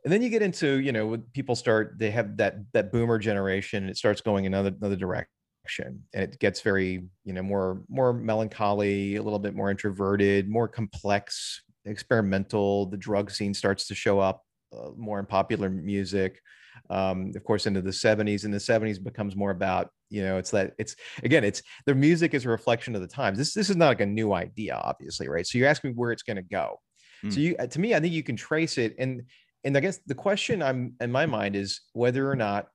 [0.04, 3.18] and then you get into you know when people start they have that that boomer
[3.18, 7.82] generation and it starts going another another direction and it gets very you know more
[7.88, 13.94] more melancholy a little bit more introverted more complex experimental the drug scene starts to
[13.94, 14.42] show up
[14.76, 16.40] uh, more in popular music
[16.88, 20.50] um, of course into the 70s and the 70s becomes more about you know it's
[20.50, 23.38] that it's again it's the music is a reflection of the times.
[23.38, 25.46] This this is not like a new idea obviously right?
[25.46, 26.80] So you're asking where it's going to go.
[27.24, 27.32] Mm.
[27.32, 27.40] so hmm.
[27.42, 29.22] you uh, to me i think you can trace it and
[29.64, 32.68] and i guess the question i'm in my mind is whether or not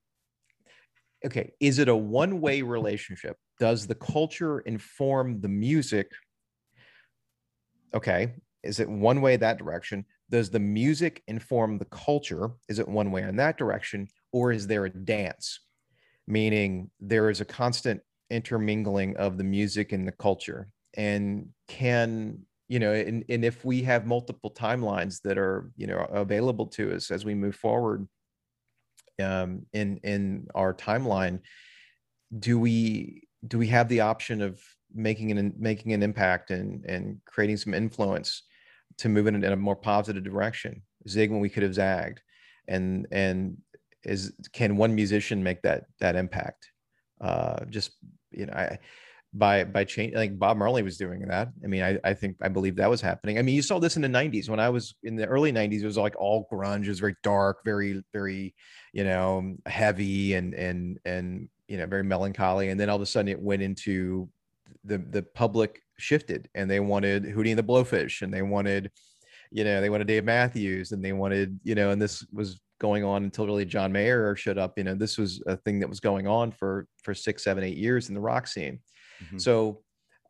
[1.25, 3.38] okay is it a one way relationship?
[3.60, 6.12] Does the culture inform the music?
[7.93, 12.51] Okay is it one way that direction does the music inform the culture?
[12.67, 15.59] Is it one way in that direction, or is there a dance?
[16.27, 20.69] Meaning there is a constant intermingling of the music and the culture.
[20.97, 25.99] And can, you know, and, and if we have multiple timelines that are, you know,
[26.11, 28.07] available to us as we move forward
[29.21, 31.41] um, in in our timeline,
[32.39, 34.59] do we do we have the option of
[34.93, 38.43] making an making an impact and and creating some influence
[38.99, 40.81] to move in, in a more positive direction.
[41.08, 42.21] Zig when we could have zagged,
[42.67, 43.58] and and
[44.03, 46.69] is can one musician make that that impact?
[47.21, 47.91] Uh, just
[48.31, 48.79] you know, I
[49.36, 50.15] by by change.
[50.15, 51.49] I think Bob Marley was doing that.
[51.63, 53.38] I mean, I, I think I believe that was happening.
[53.38, 55.81] I mean, you saw this in the '90s when I was in the early '90s.
[55.81, 56.86] It was like all grunge.
[56.86, 58.55] It was very dark, very very
[58.93, 62.69] you know heavy and and and you know very melancholy.
[62.69, 64.29] And then all of a sudden it went into
[64.84, 68.91] the the public shifted and they wanted Hootie and the Blowfish and they wanted,
[69.51, 73.03] you know, they wanted Dave Matthews and they wanted, you know, and this was going
[73.03, 74.77] on until really John Mayer showed up.
[74.77, 77.77] You know, this was a thing that was going on for for six, seven, eight
[77.77, 78.79] years in the rock scene.
[79.23, 79.38] Mm-hmm.
[79.38, 79.81] So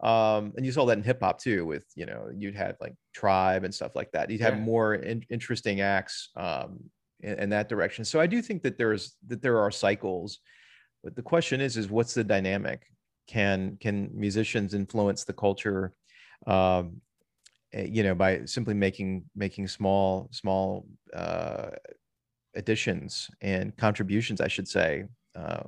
[0.03, 2.93] um and you saw that in hip hop too with you know you'd have like
[3.13, 4.61] tribe and stuff like that you'd have yeah.
[4.61, 6.79] more in, interesting acts um
[7.21, 10.39] in, in, that direction so i do think that there's that there are cycles
[11.01, 12.85] but the question is is what's the dynamic
[13.27, 15.93] can can musicians influence the culture
[16.47, 17.01] um,
[17.73, 21.69] eh, you know by simply making making small small uh,
[22.55, 25.63] additions and contributions i should say uh,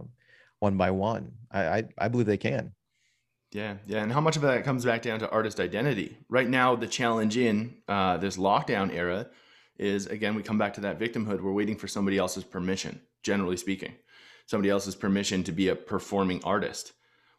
[0.59, 1.31] one by one.
[1.51, 2.73] I, I, I believe they can.
[3.53, 6.17] Yeah yeah and how much of that comes back down to artist identity?
[6.27, 9.27] Right now the challenge in uh, this lockdown era
[9.77, 11.41] is again we come back to that victimhood.
[11.41, 13.93] We're waiting for somebody else's permission generally speaking.
[14.47, 16.93] Somebody else's permission to be a performing artist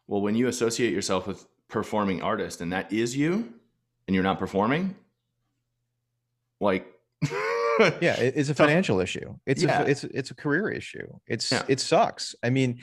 [0.09, 3.53] well, when you associate yourself with performing artist and that is you
[4.07, 4.95] and you're not performing,
[6.59, 6.87] like
[8.01, 9.35] yeah, it's a financial issue.
[9.45, 9.83] It's yeah.
[9.83, 11.07] a it's it's a career issue.
[11.27, 11.63] It's yeah.
[11.67, 12.33] it sucks.
[12.43, 12.79] I mean,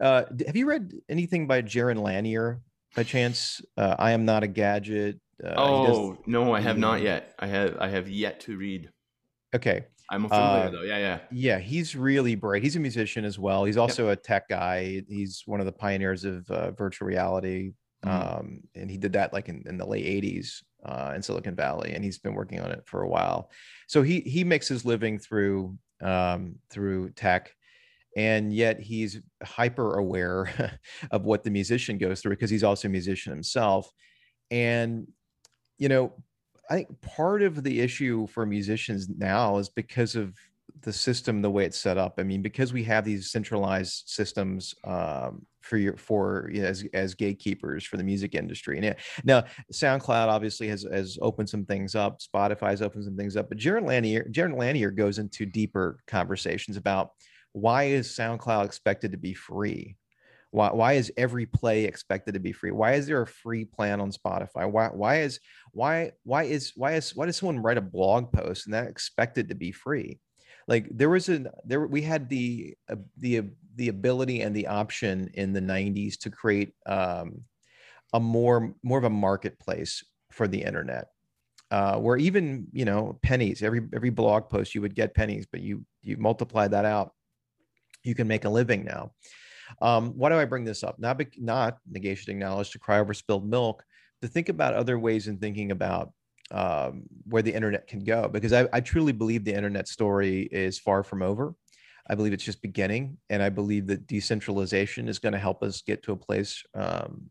[0.00, 2.62] uh, have you read anything by Jaron Lanier
[2.96, 3.60] by chance?
[3.76, 5.20] Uh, I am not a gadget.
[5.44, 7.34] Uh, oh does, no, I have not yet.
[7.38, 8.90] I have I have yet to read.
[9.54, 10.82] Okay, I'm familiar uh, though.
[10.82, 11.18] Yeah, yeah.
[11.30, 12.62] Yeah, he's really bright.
[12.62, 13.64] He's a musician as well.
[13.64, 14.18] He's also yep.
[14.18, 15.02] a tech guy.
[15.08, 17.72] He's one of the pioneers of uh, virtual reality.
[18.04, 18.38] Mm-hmm.
[18.38, 21.92] Um, and he did that like in, in the late 80s uh, in Silicon Valley,
[21.92, 23.50] and he's been working on it for a while.
[23.86, 27.54] So he he makes his living through um, through tech,
[28.16, 30.78] and yet he's hyper aware
[31.10, 33.90] of what the musician goes through because he's also a musician himself.
[34.50, 35.06] And
[35.78, 36.14] you know,
[36.70, 40.34] I think part of the issue for musicians now is because of
[40.82, 42.14] the system, the way it's set up.
[42.18, 46.84] I mean, because we have these centralized systems um, for your for you know, as
[46.94, 48.78] as gatekeepers for the music industry.
[48.78, 52.20] And now, SoundCloud obviously has has opened some things up.
[52.20, 53.48] Spotify's opened some things up.
[53.48, 57.10] But Jaron Lanier, Jaron Lanier goes into deeper conversations about
[57.52, 59.96] why is SoundCloud expected to be free?
[60.52, 62.72] Why, why is every play expected to be free?
[62.72, 64.70] Why is there a free plan on Spotify?
[64.70, 65.38] Why, why is
[65.72, 69.48] why why is why is why does someone write a blog post and that expected
[69.48, 70.18] to be free?
[70.66, 73.42] Like there was a there we had the uh, the
[73.76, 77.42] the ability and the option in the 90s to create um,
[78.12, 81.06] a more more of a marketplace for the internet
[81.70, 85.60] uh, where even you know pennies every every blog post you would get pennies but
[85.60, 87.12] you you multiply that out
[88.02, 89.12] you can make a living now
[89.82, 93.48] um, why do i bring this up not not negating knowledge to cry over spilled
[93.48, 93.84] milk
[94.22, 96.12] to think about other ways in thinking about
[96.52, 100.78] um, where the internet can go because I, I truly believe the internet story is
[100.78, 101.54] far from over
[102.08, 105.82] i believe it's just beginning and i believe that decentralization is going to help us
[105.82, 107.30] get to a place um,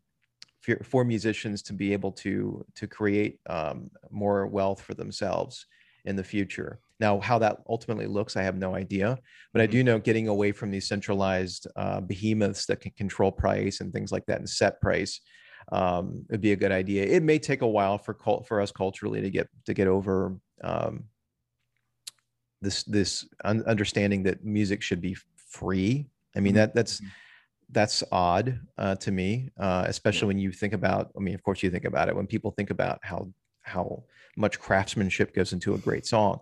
[0.60, 5.66] for, for musicians to be able to to create um, more wealth for themselves
[6.04, 6.80] in the future.
[7.00, 9.18] Now, how that ultimately looks, I have no idea.
[9.52, 9.86] But I do mm-hmm.
[9.86, 14.26] know getting away from these centralized uh, behemoths that can control price and things like
[14.26, 15.20] that and set price
[15.72, 17.04] um, would be a good idea.
[17.04, 20.36] It may take a while for cult, for us culturally to get to get over
[20.62, 21.04] um,
[22.60, 25.16] this this un- understanding that music should be
[25.48, 26.06] free.
[26.36, 26.56] I mean mm-hmm.
[26.58, 27.00] that that's.
[27.00, 27.08] Mm-hmm
[27.72, 31.10] that's odd uh, to me, uh, especially when you think about.
[31.16, 33.30] I mean, of course, you think about it when people think about how
[33.62, 34.04] how
[34.36, 36.40] much craftsmanship goes into a great song,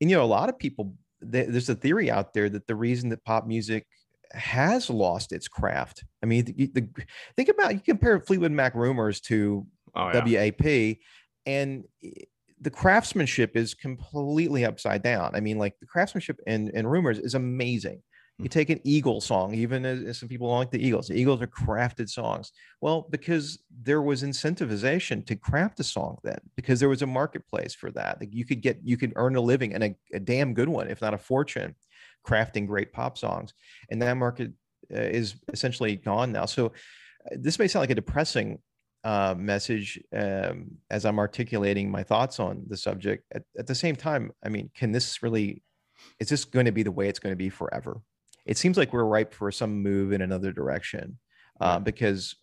[0.00, 0.94] and you know, a lot of people.
[1.24, 3.86] There's a theory out there that the reason that pop music
[4.32, 6.04] has lost its craft.
[6.20, 6.88] I mean, the, the,
[7.36, 10.50] think about you compare Fleetwood Mac Rumours to oh, yeah.
[10.50, 10.96] WAP,
[11.46, 11.84] and
[12.60, 15.32] the craftsmanship is completely upside down.
[15.34, 18.02] I mean, like the craftsmanship in, in Rumours is amazing.
[18.42, 21.08] You take an Eagle song, even as, as some people don't like the Eagles.
[21.08, 22.52] The Eagles are crafted songs.
[22.80, 27.74] Well, because there was incentivization to craft a song then, because there was a marketplace
[27.74, 28.18] for that.
[28.20, 30.88] Like you could get, you could earn a living and a, a damn good one,
[30.88, 31.76] if not a fortune,
[32.26, 33.54] crafting great pop songs.
[33.90, 34.50] And that market
[34.92, 36.46] uh, is essentially gone now.
[36.46, 38.58] So uh, this may sound like a depressing
[39.04, 43.24] uh, message um, as I'm articulating my thoughts on the subject.
[43.32, 45.62] At, at the same time, I mean, can this really?
[46.18, 48.00] Is this going to be the way it's going to be forever?
[48.44, 51.18] It seems like we're ripe for some move in another direction
[51.60, 52.34] uh, because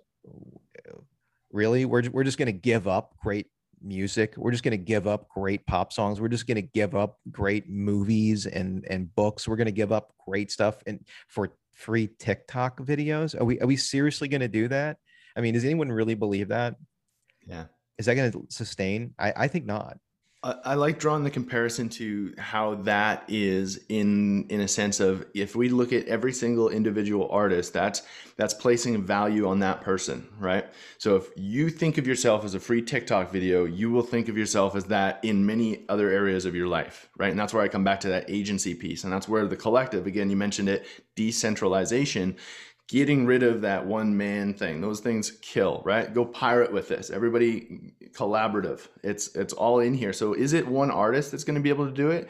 [1.52, 3.48] really we're, we're just going to give up great
[3.82, 4.36] music.
[4.38, 6.20] We're just going to give up great pop songs.
[6.20, 9.48] We're just going to give up great movies and and books.
[9.48, 13.40] We're going to give up great stuff and for free tiktok videos.
[13.40, 14.98] Are we are we seriously going to do that?
[15.36, 16.76] I mean does anyone really believe that?
[17.48, 17.66] Yeah.
[17.98, 19.14] Is that going to sustain?
[19.18, 19.98] I i think not
[20.42, 25.54] I like drawing the comparison to how that is in in a sense of if
[25.54, 28.04] we look at every single individual artist, that's
[28.38, 30.66] that's placing value on that person, right?
[30.98, 34.38] So if you think of yourself as a free TikTok video, you will think of
[34.38, 37.32] yourself as that in many other areas of your life, right?
[37.32, 40.08] And that's where I come back to that agency piece, and that's where the collective,
[40.08, 40.86] again, you mentioned it,
[41.18, 42.38] decentralization
[42.90, 46.14] getting rid of that one man thing those things kill right?
[46.14, 47.10] Go pirate with this.
[47.10, 48.88] Everybody collaborative.
[49.04, 50.12] It's it's all in here.
[50.12, 52.30] So is it one artist that's going to be able to do it?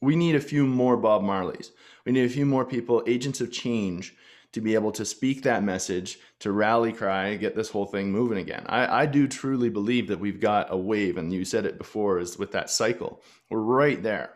[0.00, 1.70] We need a few more bob marleys.
[2.04, 4.14] We need a few more people agents of change
[4.52, 8.38] to be able to speak that message to rally cry get this whole thing moving
[8.38, 8.64] again.
[8.66, 12.18] I, I do truly believe that we've got a wave and you said it before
[12.18, 13.22] is with that cycle.
[13.50, 14.34] We're right there.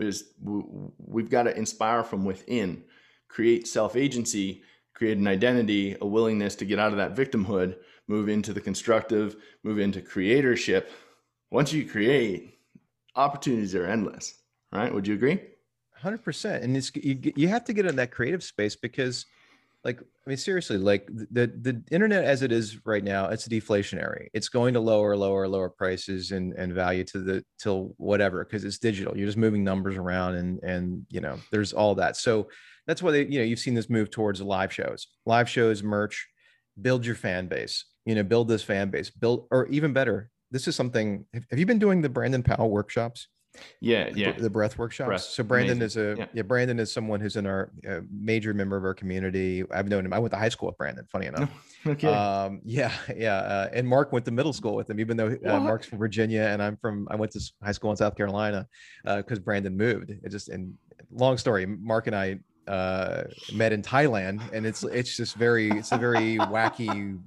[0.00, 2.84] Just, we've got to inspire from within
[3.28, 4.62] create self-agency
[4.94, 7.76] create an identity, a willingness to get out of that victimhood,
[8.08, 10.88] move into the constructive, move into creatorship.
[11.50, 12.58] Once you create,
[13.16, 14.34] opportunities are endless,
[14.72, 14.92] right?
[14.92, 15.40] Would you agree?
[16.02, 16.62] 100%.
[16.62, 19.26] And it's you, you have to get in that creative space because
[19.84, 24.28] like I mean seriously, like the the internet as it is right now, it's deflationary.
[24.34, 28.64] It's going to lower, lower, lower prices and and value to the till whatever because
[28.64, 29.16] it's digital.
[29.16, 32.16] You're just moving numbers around and and you know there's all that.
[32.18, 32.48] So
[32.86, 36.28] that's why they, you know you've seen this move towards live shows, live shows, merch,
[36.80, 37.84] build your fan base.
[38.06, 40.30] You know, build this fan base, build or even better.
[40.50, 41.26] This is something.
[41.50, 43.28] Have you been doing the Brandon Powell workshops?
[43.80, 44.32] Yeah, yeah.
[44.32, 45.08] The, the breath workshops.
[45.08, 45.20] Breath.
[45.22, 46.02] So Brandon Amazing.
[46.02, 46.26] is a yeah.
[46.34, 46.42] yeah.
[46.42, 49.64] Brandon is someone who's in our uh, major member of our community.
[49.72, 50.12] I've known him.
[50.12, 51.04] I went to high school with Brandon.
[51.10, 51.50] Funny enough.
[51.86, 52.08] okay.
[52.08, 53.36] Um, yeah, yeah.
[53.36, 56.42] Uh, and Mark went to middle school with him, even though uh, Mark's from Virginia
[56.42, 57.08] and I'm from.
[57.10, 58.66] I went to high school in South Carolina
[59.04, 60.10] because uh, Brandon moved.
[60.10, 60.74] It just and
[61.10, 61.66] long story.
[61.66, 62.38] Mark and I
[62.70, 67.18] uh, met in Thailand, and it's it's just very it's a very wacky,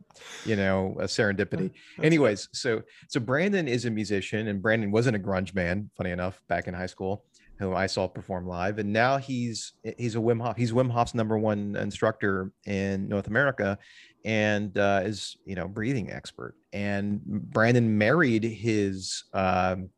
[0.45, 1.71] you know, serendipity.
[2.01, 6.41] Anyways, so so Brandon is a musician, and Brandon wasn't a grunge man, funny enough,
[6.47, 7.25] back in high school,
[7.59, 10.55] who I saw perform live, and now he's he's a Wim Hof.
[10.55, 13.77] He's Wim Hof's number one instructor in North America,
[14.23, 16.55] and uh, is you know breathing expert.
[16.71, 19.89] And Brandon married his um,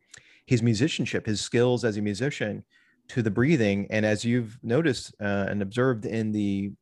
[0.48, 2.64] his musicianship, his skills as a musician
[3.10, 3.88] to the breathing.
[3.90, 6.74] And as you've noticed uh, and observed in the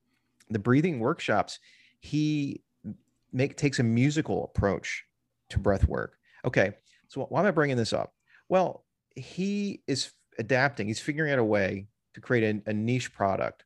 [0.50, 1.60] the breathing workshops,
[2.00, 2.62] he
[3.32, 5.06] make takes a musical approach
[5.50, 6.18] to breath work.
[6.46, 6.74] Okay,
[7.08, 8.14] so why am I bringing this up?
[8.50, 10.88] Well, he is adapting.
[10.88, 13.66] He's figuring out a way to create a, a niche product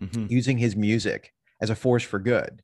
[0.00, 0.28] Mhm.
[0.30, 2.62] using his music as a force for good.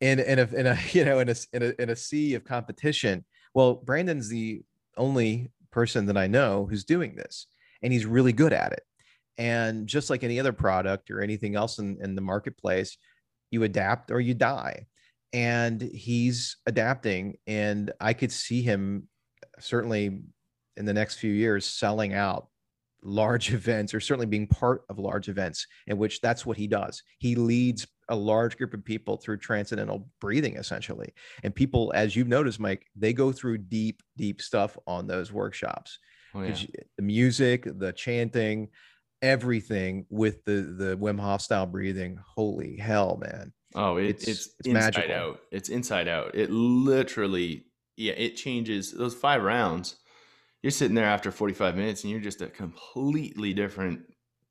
[0.00, 2.44] In in a in a you know in a in a in a sea of
[2.44, 3.24] competition.
[3.54, 4.62] Well, Brandon's the
[4.96, 7.46] only person that I know who's doing this,
[7.86, 8.82] and he's really good at it.
[9.38, 12.96] And just like any other product or anything else in, in the marketplace,
[13.52, 14.86] you adapt or you die.
[15.32, 19.06] And he's adapting, and I could see him
[19.60, 20.22] certainly
[20.76, 22.48] in the next few years selling out
[23.04, 27.04] large events or certainly being part of large events in which that's what he does.
[27.20, 31.14] He leads a large group of people through transcendental breathing essentially.
[31.44, 36.00] And people as you've noticed Mike, they go through deep deep stuff on those workshops.
[36.36, 36.56] Oh, yeah.
[36.96, 38.68] The music, the chanting,
[39.22, 42.18] everything with the the Wim Hof style breathing.
[42.34, 43.52] Holy hell, man.
[43.74, 45.14] Oh, it, It's- it's, it's inside magical.
[45.14, 45.40] out.
[45.50, 46.34] It's inside out.
[46.34, 47.66] It literally,
[47.96, 49.96] yeah, it changes those five rounds.
[50.62, 54.00] You're sitting there after 45 minutes and you're just a completely different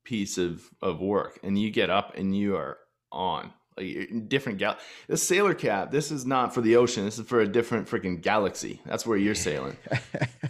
[0.04, 1.40] piece of, of work.
[1.44, 2.78] And you get up and you are
[3.12, 4.78] on like different gal.
[5.08, 7.04] The sailor cap, this is not for the ocean.
[7.06, 8.80] This is for a different freaking galaxy.
[8.86, 9.76] That's where you're sailing.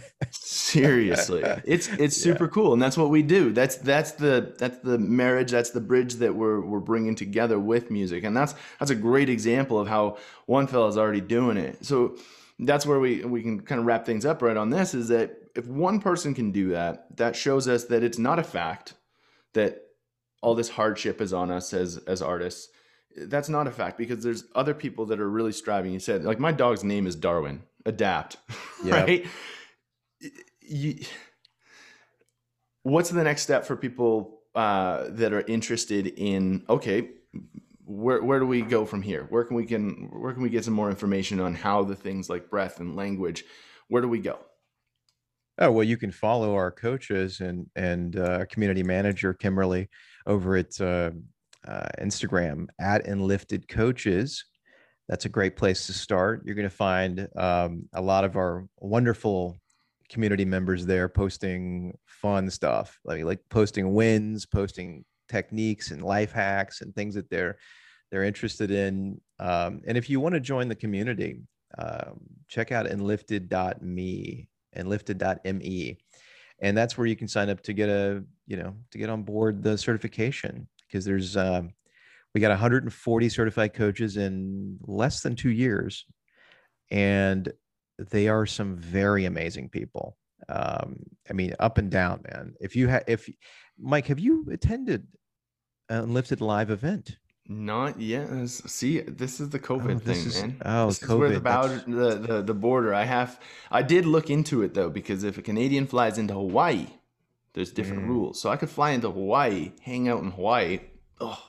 [0.84, 2.32] Seriously, it's it's Yeah.
[2.32, 3.52] super cool, and that's what we do.
[3.52, 5.50] That's that's the that's the marriage.
[5.50, 9.28] That's the bridge that we're we're bringing together with music, and that's that's a great
[9.28, 11.84] example of how one fella's already doing it.
[11.84, 12.16] So
[12.58, 14.94] that's where we we can kind of wrap things up right on this.
[14.94, 18.42] Is that if one person can do that, that shows us that it's not a
[18.44, 18.94] fact
[19.54, 19.82] that
[20.42, 22.68] all this hardship is on us as as artists.
[23.18, 25.92] That's not a fact because there's other people that are really striving.
[25.92, 27.62] You said like my dog's name is Darwin.
[27.86, 28.36] Adapt,
[28.84, 29.06] Yep.
[29.08, 29.26] right?
[30.66, 31.04] You,
[32.82, 37.10] what's the next step for people uh, that are interested in okay
[37.84, 40.64] where, where do we go from here where can we can where can we get
[40.64, 43.44] some more information on how the things like breath and language
[43.88, 44.38] where do we go
[45.58, 49.88] Oh well, you can follow our coaches and and uh, community manager Kimberly
[50.26, 51.12] over at uh,
[51.66, 54.44] uh, Instagram at Enlifted Coaches.
[55.08, 56.42] That's a great place to start.
[56.44, 59.56] You're going to find um, a lot of our wonderful
[60.08, 66.80] community members there posting fun stuff, like like posting wins, posting techniques and life hacks
[66.80, 67.58] and things that they're
[68.10, 69.20] they're interested in.
[69.38, 71.40] Um, and if you want to join the community,
[71.78, 75.98] um, check out enlifted.me enlifted.me
[76.60, 79.22] and that's where you can sign up to get a you know to get on
[79.22, 81.70] board the certification because there's um,
[82.34, 86.06] we got 140 certified coaches in less than two years
[86.90, 87.52] and
[87.98, 90.16] they are some very amazing people.
[90.48, 92.54] Um, i mean up and down man.
[92.60, 93.28] If you have if
[93.78, 95.06] mike have you attended
[95.90, 97.16] Enlifted live event?
[97.48, 98.28] Not yet.
[98.48, 100.56] See this is the covid Oh, this thing is- man.
[100.64, 103.40] oh, this is where the, COVID, the, the the border i have
[103.70, 106.86] i did look into it though because if a canadian flies into hawaii
[107.54, 108.08] there's different Mm.
[108.08, 108.40] rules.
[108.40, 110.80] So i could fly into hawaii hang out in hawaii
[111.20, 111.42] oh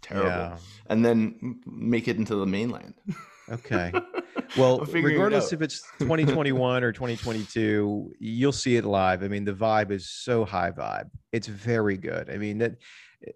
[0.00, 0.28] terrible.
[0.30, 0.56] Yeah.
[0.86, 2.94] and then make it into the mainland.
[3.50, 3.92] Okay.
[4.58, 9.22] Well, I'm it regardless if it's 2021 or 2022, you'll see it live.
[9.22, 11.08] I mean, the vibe is so high vibe.
[11.32, 12.28] It's very good.
[12.28, 12.74] I mean, that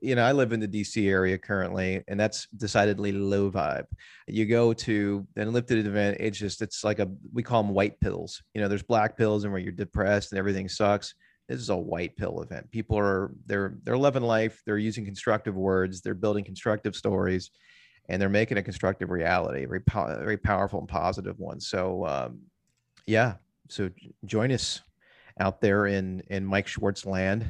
[0.02, 3.86] you know, I live in the DC area currently, and that's decidedly low vibe.
[4.26, 8.42] You go to Enlifted event, it's just it's like a we call them white pills.
[8.54, 11.14] You know, there's black pills and where you're depressed and everything sucks.
[11.48, 12.70] This is a white pill event.
[12.72, 14.60] People are they're they're loving life.
[14.66, 16.00] They're using constructive words.
[16.00, 17.50] They're building constructive stories
[18.08, 21.60] and they're making a constructive reality, very, po- very powerful and positive one.
[21.60, 22.40] So, um,
[23.06, 23.34] yeah,
[23.68, 23.90] so
[24.24, 24.80] join us
[25.38, 27.46] out there in in Mike Schwartz land.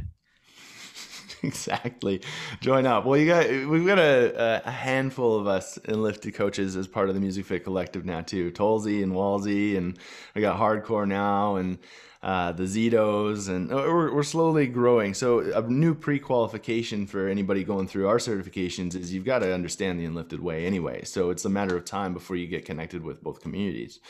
[1.42, 2.20] exactly
[2.60, 6.88] join up well you got we've got a, a handful of us enlifted coaches as
[6.88, 9.98] part of the music fit collective now too tolsey and walsey and
[10.34, 11.78] we got hardcore now and
[12.26, 17.64] uh, the zetos and uh, we're, we're slowly growing so a new pre-qualification for anybody
[17.64, 21.44] going through our certifications is you've got to understand the enlifted way anyway so it's
[21.44, 24.00] a matter of time before you get connected with both communities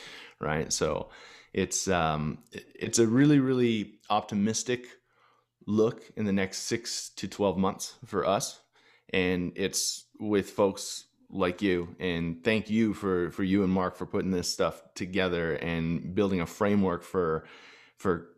[0.41, 1.09] right so
[1.53, 4.87] it's um it's a really really optimistic
[5.67, 8.59] look in the next six to 12 months for us.
[9.13, 11.95] And it's with folks like you.
[11.99, 16.41] And thank you for, for you and Mark for putting this stuff together and building
[16.41, 17.45] a framework for,
[17.97, 18.29] for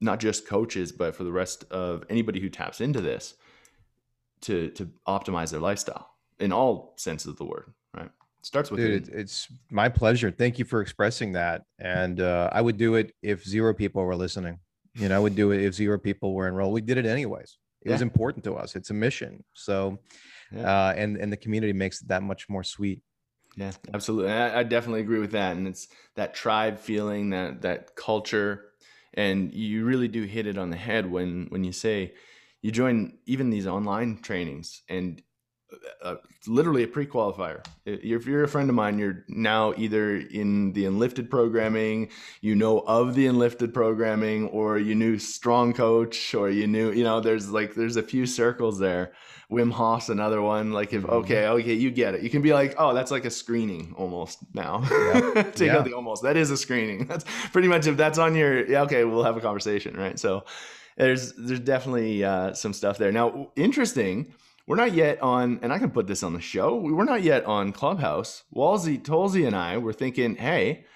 [0.00, 3.34] not just coaches, but for the rest of anybody who taps into this
[4.42, 8.06] to, to optimize their lifestyle in all senses of the word, right?
[8.38, 10.30] It starts with Dude, it, it's my pleasure.
[10.30, 11.62] Thank you for expressing that.
[11.78, 14.58] And uh, I would do it if zero people were listening.
[14.94, 16.72] You know, I would do it if zero people were enrolled.
[16.72, 17.58] We did it anyways.
[17.82, 18.76] It was important to us.
[18.76, 19.44] It's a mission.
[19.52, 19.98] So,
[20.52, 20.88] Yeah.
[20.88, 23.02] uh, and and the community makes it that much more sweet.
[23.56, 24.32] Yeah, absolutely.
[24.32, 25.56] I, I definitely agree with that.
[25.56, 28.72] And it's that tribe feeling, that that culture,
[29.16, 32.12] and you really do hit it on the head when when you say
[32.62, 35.22] you join even these online trainings and
[36.02, 36.16] uh,
[36.46, 37.64] literally a pre-qualifier.
[37.84, 42.10] If you're a friend of mine, you're now either in the enlifted programming,
[42.40, 47.04] you know of the enlifted programming, or you knew strong coach, or you knew, you
[47.04, 49.12] know, there's like there's a few circles there.
[49.50, 50.72] Wim Hof's another one.
[50.72, 51.10] Like if Mhm.
[51.10, 52.22] okay, okay, you get it.
[52.22, 54.80] You can be like, oh, that's like a screening almost now.
[55.52, 55.76] Take Yeah.
[55.78, 56.22] out the almost.
[56.22, 57.06] That is a screening.
[57.08, 60.18] That's pretty much if that's on your yeah, okay, we'll have a conversation, right?
[60.18, 60.44] So
[60.96, 63.12] there's there's definitely uh, some stuff there.
[63.12, 64.32] Now, interesting.
[64.66, 66.76] We're not yet on, and I can put this on the show.
[66.76, 68.44] We're not yet on Clubhouse.
[68.54, 70.86] Walsey, Tolsey, and I were thinking, hey,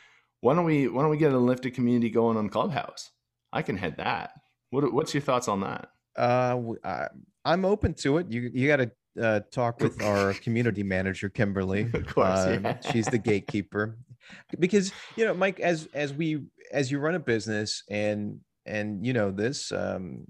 [0.40, 3.10] why don't we why don't we get a lifted community going on Clubhouse?
[3.52, 4.32] I can head that.
[4.70, 5.90] What, what's your thoughts on that?
[6.16, 7.08] Uh, I,
[7.44, 8.30] am open to it.
[8.30, 8.90] You you got to
[9.22, 11.90] uh, talk with our community manager, Kimberly.
[11.92, 12.76] Of course, Uh, yeah.
[12.90, 13.98] she's the gatekeeper.
[14.58, 19.12] Because you know, Mike, as as we as you run a business and and you
[19.12, 20.26] know this, um,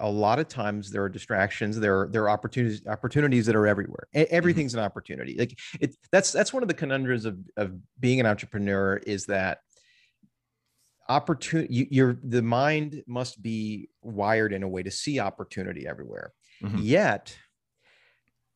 [0.00, 1.78] a lot of times there are distractions.
[1.78, 4.08] There are there are opportunities opportunities that are everywhere.
[4.16, 5.36] E- Everything's an opportunity.
[5.38, 5.94] Like it.
[6.10, 9.58] That's that's one of the conundrums of of being an entrepreneur is that
[11.08, 16.32] opportunity you, your the mind must be wired in a way to see opportunity everywhere
[16.62, 16.78] Mhm.
[16.82, 17.36] yet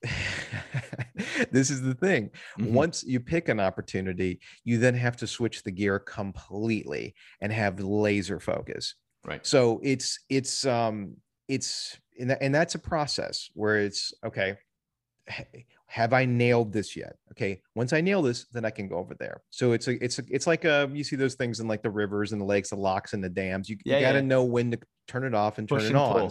[1.51, 2.71] this is the thing Mhm.
[2.71, 7.81] once you pick an opportunity you then have to switch the gear completely and have
[7.81, 9.45] laser focus Right.
[9.45, 11.17] so it's it's um
[11.49, 14.57] it's and, that, and that's a process where it's okay
[15.87, 19.15] have i nailed this yet okay once i nail this then i can go over
[19.15, 21.83] there so it's a it's a, it's like uh you see those things in like
[21.83, 24.19] the rivers and the lakes the locks and the dams you, Yeah, you got to
[24.19, 24.25] yeah.
[24.25, 24.79] know when to
[25.09, 26.31] turn it off and turn Push it and on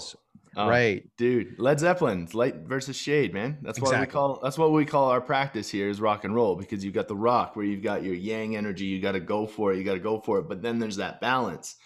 [0.55, 1.57] Oh, right dude.
[1.57, 3.57] Led Zeppelin's light versus shade, man.
[3.61, 4.39] That's what we call.
[4.43, 7.15] That's what we call our practice here is rock and roll because you've got the
[7.15, 8.85] rock where you've got your yang energy.
[8.85, 9.77] You got to go for it.
[9.77, 10.47] You got to go for it.
[10.47, 11.77] But then there's that balance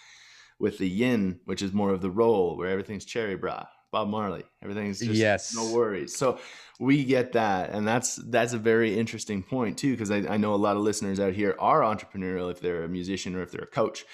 [0.59, 3.65] with the yin, which is more of the roll, where everything's cherry bra.
[3.91, 4.43] Bob Marley.
[4.61, 5.55] Everything's just Yes.
[5.55, 6.15] no worries.
[6.15, 6.39] So
[6.79, 10.53] we get that, and that's that's a very interesting point too, because I, I know
[10.53, 13.61] a lot of listeners out here are entrepreneurial if they're a musician or if they're
[13.63, 14.05] a coach,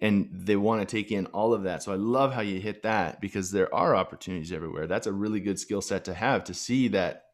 [0.00, 1.82] and they want to take in all of that.
[1.82, 4.86] So I love how you hit that because there are opportunities everywhere.
[4.86, 7.24] That's a really good skill set to have to see that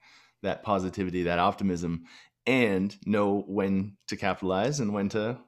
[0.42, 2.04] that positivity, that optimism,
[2.46, 5.38] and know when to capitalize and when to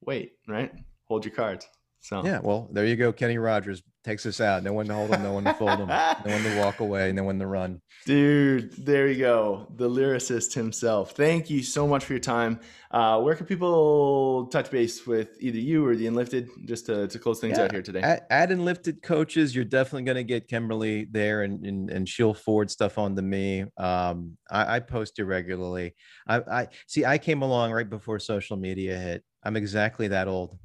[0.00, 0.32] wait.
[0.48, 0.72] Right,
[1.04, 1.66] hold your cards.
[2.02, 5.10] So yeah well there you go kenny rogers takes us out no one to hold
[5.10, 7.80] him no one to fold him no one to walk away no one to run
[8.04, 9.68] Dude, there you go.
[9.76, 11.12] The lyricist himself.
[11.12, 12.58] Thank you so much for your time.
[12.90, 17.18] Uh, where can people touch base with either you or the Enlifted just to, to
[17.20, 18.00] close things Yeah, out here today?
[18.00, 22.34] At, add Enlifted coaches you're definitely going to get kimberly there and, and and she'll
[22.34, 25.94] forward stuff on to me um i, I post irregularly
[26.26, 30.58] I, I see i came along right before social media hit i'm exactly that old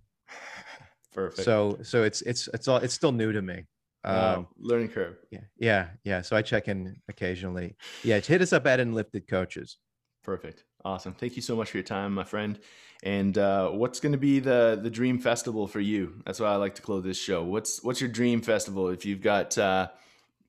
[1.18, 1.44] Perfect.
[1.46, 3.66] so so it's it's it's all it's still new to me
[4.06, 5.16] Wow, um learning curve.
[5.32, 9.78] yeah yeah yeah so i check in occasionally yeah hit us up at Enlifted coaches
[10.24, 10.66] Perfect.
[10.84, 11.14] Awesome.
[11.14, 12.60] Thank you so much for your time, my friend.
[13.02, 16.22] And uh, what's going to be the the dream festival for you?
[16.26, 17.46] That's why I like to close this show.
[17.46, 18.90] What's what's your dream festival?
[18.90, 19.88] If you've got uh,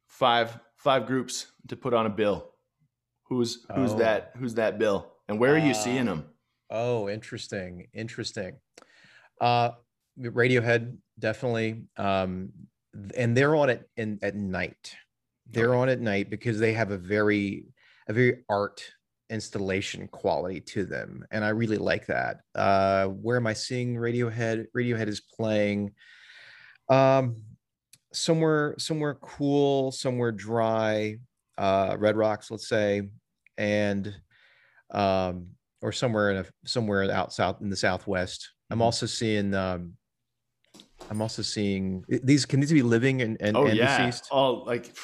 [0.09, 2.51] five five groups to put on a bill,
[3.29, 3.99] who's who's Oh.
[3.99, 5.13] that who's that bill?
[5.29, 6.25] And where are you seeing Uh, them?
[6.71, 7.87] Oh, interesting.
[7.95, 8.57] Interesting.
[9.41, 9.71] Uh
[10.19, 12.53] Radiohead definitely um
[13.17, 14.95] and they're on it in at night.
[15.47, 17.67] They're on at night because they have a very
[18.09, 18.85] a very art
[19.31, 22.41] installation quality to them and I really like that.
[22.55, 24.67] Uh where am I seeing Radiohead?
[24.77, 25.93] Radiohead is playing
[26.89, 27.45] um
[28.13, 31.19] somewhere somewhere cool, somewhere dry,
[31.59, 33.11] uh Red Rocks let's say
[33.59, 34.15] and
[34.93, 35.51] um
[35.83, 38.55] or somewhere in a somewhere out south in the southwest.
[38.71, 38.83] I'm Mhm.
[38.83, 39.98] also seeing um
[41.11, 43.99] I'm also seeing these can these be living and and, Oh and yeah.
[43.99, 44.29] deceased.
[44.31, 44.95] Oh, like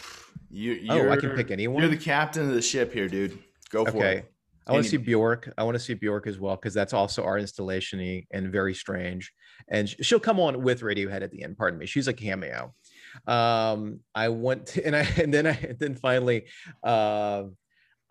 [0.51, 0.87] you.
[0.91, 1.83] Oh, You're, I can pick anyone.
[1.83, 3.39] You're the captain of the ship here, dude.
[3.71, 4.19] Go for Okay.
[4.19, 4.31] it.
[4.67, 5.53] I want to see Bjork.
[5.59, 9.31] I want to see Bjork as well because that's also our installation and very strange.
[9.69, 11.59] And she'll come on with Radiohead at the end.
[11.59, 11.85] Pardon me.
[11.85, 12.75] She's a cameo.
[13.27, 16.47] Um, I want to, and I and then I and then finally,
[16.83, 17.45] uh,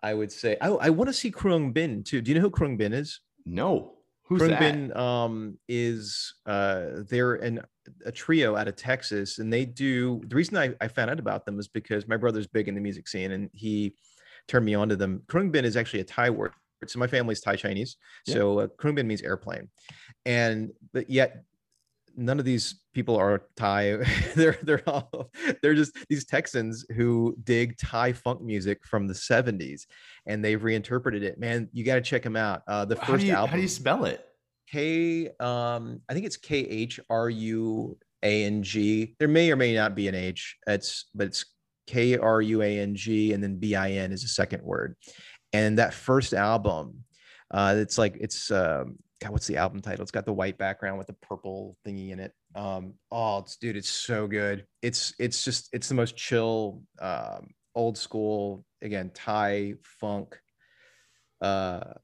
[0.02, 2.20] I would say I, I want to see Khruangbin too.
[2.20, 3.20] Do you know who Khruangbin is?
[3.44, 3.94] No.
[4.26, 4.60] Who's Krung that?
[4.60, 7.60] Bin um, is uh, they're an,
[8.04, 10.20] a trio out of Texas, and they do.
[10.26, 12.80] The reason I, I found out about them is because my brother's big in the
[12.80, 13.94] music scene, and he
[14.48, 15.22] turned me on to them.
[15.26, 16.52] Khruangbin is actually a Thai word,
[16.86, 17.96] so my family's Thai Chinese.
[18.26, 18.34] Yeah.
[18.34, 19.68] So uh, Khruangbin means airplane,
[20.24, 21.44] and but yet
[22.16, 23.98] none of these people are Thai.
[24.34, 25.30] they're they're all
[25.62, 29.82] they're just these Texans who dig Thai funk music from the 70s
[30.26, 31.38] and they've reinterpreted it.
[31.38, 32.62] Man, you got to check them out.
[32.66, 34.24] Uh the How first do you, album how do you spell it?
[34.70, 39.14] K um I think it's K H R U A N G.
[39.18, 40.56] There may or may not be an H.
[40.66, 41.44] It's but it's
[41.86, 44.96] K R U A N G and then B I N is a second word.
[45.52, 47.04] And that first album,
[47.50, 50.02] uh it's like it's um God, what's the album title?
[50.02, 52.32] It's got the white background with the purple thingy in it.
[52.54, 54.66] Um, oh, it's dude, it's so good.
[54.82, 60.38] It's it's just it's the most chill, um, old school again Thai funk.
[61.40, 61.94] Uh,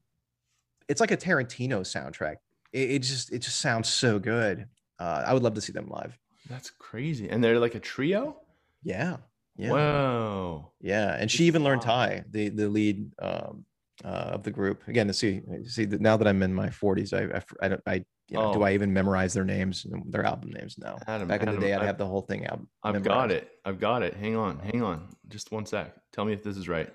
[0.89, 2.37] it's like a Tarantino soundtrack.
[2.73, 4.67] It, it just it just sounds so good.
[4.99, 6.17] Uh, I would love to see them live.
[6.49, 7.29] That's crazy.
[7.29, 8.37] And they're like a trio?
[8.83, 9.17] Yeah,
[9.57, 10.71] yeah, Wow.
[10.79, 11.15] yeah.
[11.19, 12.23] And she even learned Thai.
[12.29, 13.65] The the lead um,
[14.03, 14.87] uh, of the group.
[14.87, 17.81] Again, to see see that now that I'm in my 40s, I I, I don't
[17.85, 17.93] I
[18.29, 18.63] you know, do Oh.
[18.63, 20.97] I even memorize their names their album names now?
[21.07, 22.61] Adam, Back in Adam, the day, I'd I've- have the whole thing out.
[22.83, 23.51] I've got it.
[23.65, 24.13] I've got it.
[24.15, 24.59] Hang on.
[24.59, 25.09] Hang on.
[25.27, 25.93] Just one sec.
[26.13, 26.89] Tell me if this is right.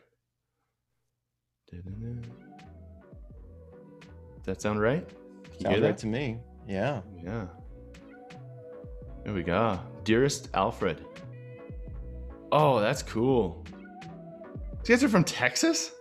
[1.71, 1.83] Does
[4.45, 5.07] that sound right?
[5.59, 5.99] Can you Sounds hear right that?
[5.99, 6.39] to me.
[6.69, 7.01] Yeah.
[7.25, 7.47] Yeah.
[9.25, 9.81] There we go.
[10.05, 11.05] Dearest Alfred.
[12.53, 13.65] Oh, that's cool.
[14.85, 15.93] These guys are from Texas?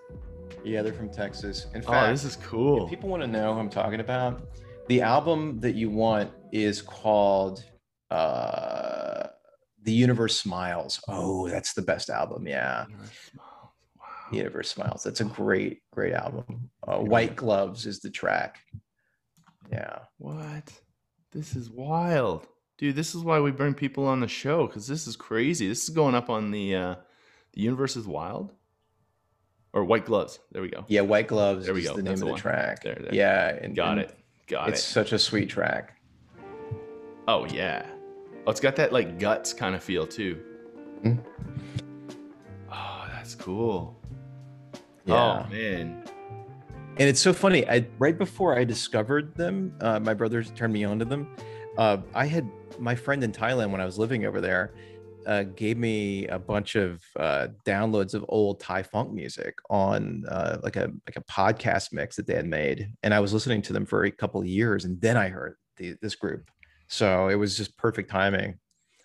[0.64, 1.68] Yeah, they're from Texas.
[1.74, 2.84] In Oh, fact, this is cool.
[2.86, 4.41] if people want to know who I'm talking about,
[4.88, 7.64] the album that you want is called
[8.12, 9.28] uh
[9.84, 11.01] The Universe Smiles.
[11.08, 12.47] Oh, that's the best album.
[12.47, 12.86] Yeah.
[13.36, 13.70] Wow.
[14.32, 15.03] The Universe Smiles.
[15.03, 16.70] That's a great, great album.
[16.88, 18.58] Uh, White Gloves is the track.
[19.72, 19.99] Yeah.
[20.18, 20.72] What?
[21.32, 22.47] This is wild.
[22.78, 25.68] Dude, this is why we bring people on the show because this is crazy.
[25.68, 26.95] This is going up on the uh
[27.53, 28.51] the universe is wild.
[29.74, 30.39] Or white gloves.
[30.53, 30.86] There we go.
[30.88, 31.95] Yeah, White Gloves There we is go.
[31.97, 32.39] the name That's of the one.
[32.41, 32.82] track.
[32.82, 33.13] There, there.
[33.13, 33.49] Yeah.
[33.61, 34.18] And, Got and it.
[34.47, 34.84] Got It's it.
[34.84, 35.99] It's such a sweet track.
[37.28, 37.86] Oh yeah.
[38.47, 40.41] Oh, it's got that like guts kind of feel too.
[41.03, 41.20] Mhm.
[42.72, 43.99] Oh, that's cool.
[45.05, 45.45] Yeah.
[45.45, 46.03] Oh man.
[46.97, 50.83] And it's so funny i right before i discovered them uh, my brothers turned me
[50.83, 51.27] on to them
[51.77, 54.73] uh, i had my friend in thailand when i was living over there
[55.25, 60.57] uh, gave me a bunch of uh, downloads of old thai funk music on uh,
[60.63, 62.91] like a like a podcast mix that they had made.
[63.03, 65.55] And i was listening to them for a couple of years and then i heard
[65.77, 66.49] the, this group.
[66.87, 68.59] So it was just perfect timing.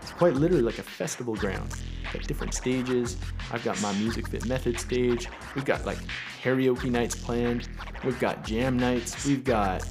[0.03, 1.73] It's quite literally like a festival ground.
[2.13, 3.19] Got different stages.
[3.53, 5.29] I've got my Music Fit Method stage.
[5.55, 5.99] We've got like
[6.43, 7.69] karaoke nights planned.
[8.05, 9.25] We've got jam nights.
[9.25, 9.87] We've got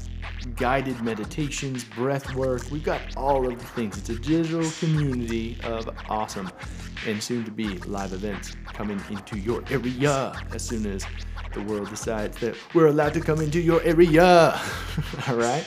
[0.56, 2.70] guided meditations, breath work.
[2.72, 3.98] We've got all of the things.
[3.98, 6.50] It's a digital community of awesome
[7.08, 11.06] and soon to be live events coming into your area as soon as
[11.54, 14.60] the world decides that we're allowed to come into your area.
[15.28, 15.66] all right.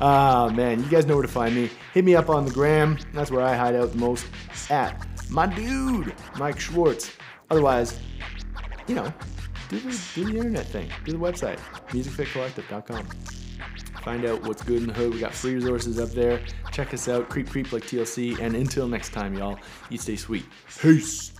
[0.00, 1.70] Ah, man, you guys know where to find me.
[1.94, 2.98] Hit me up on the gram.
[3.14, 4.26] That's where I hide out the most
[4.70, 7.12] at my dude, Mike Schwartz.
[7.50, 7.98] Otherwise,
[8.86, 9.12] you know,
[9.68, 10.90] do the, do the internet thing.
[11.04, 11.58] Do the website,
[11.88, 13.08] musicfitcollective.com.
[14.06, 15.14] Find out what's good in the hood.
[15.14, 16.40] We got free resources up there.
[16.70, 17.28] Check us out.
[17.28, 18.38] Creep, creep like TLC.
[18.38, 19.58] And until next time, y'all,
[19.90, 20.44] you stay sweet.
[20.80, 21.35] Peace.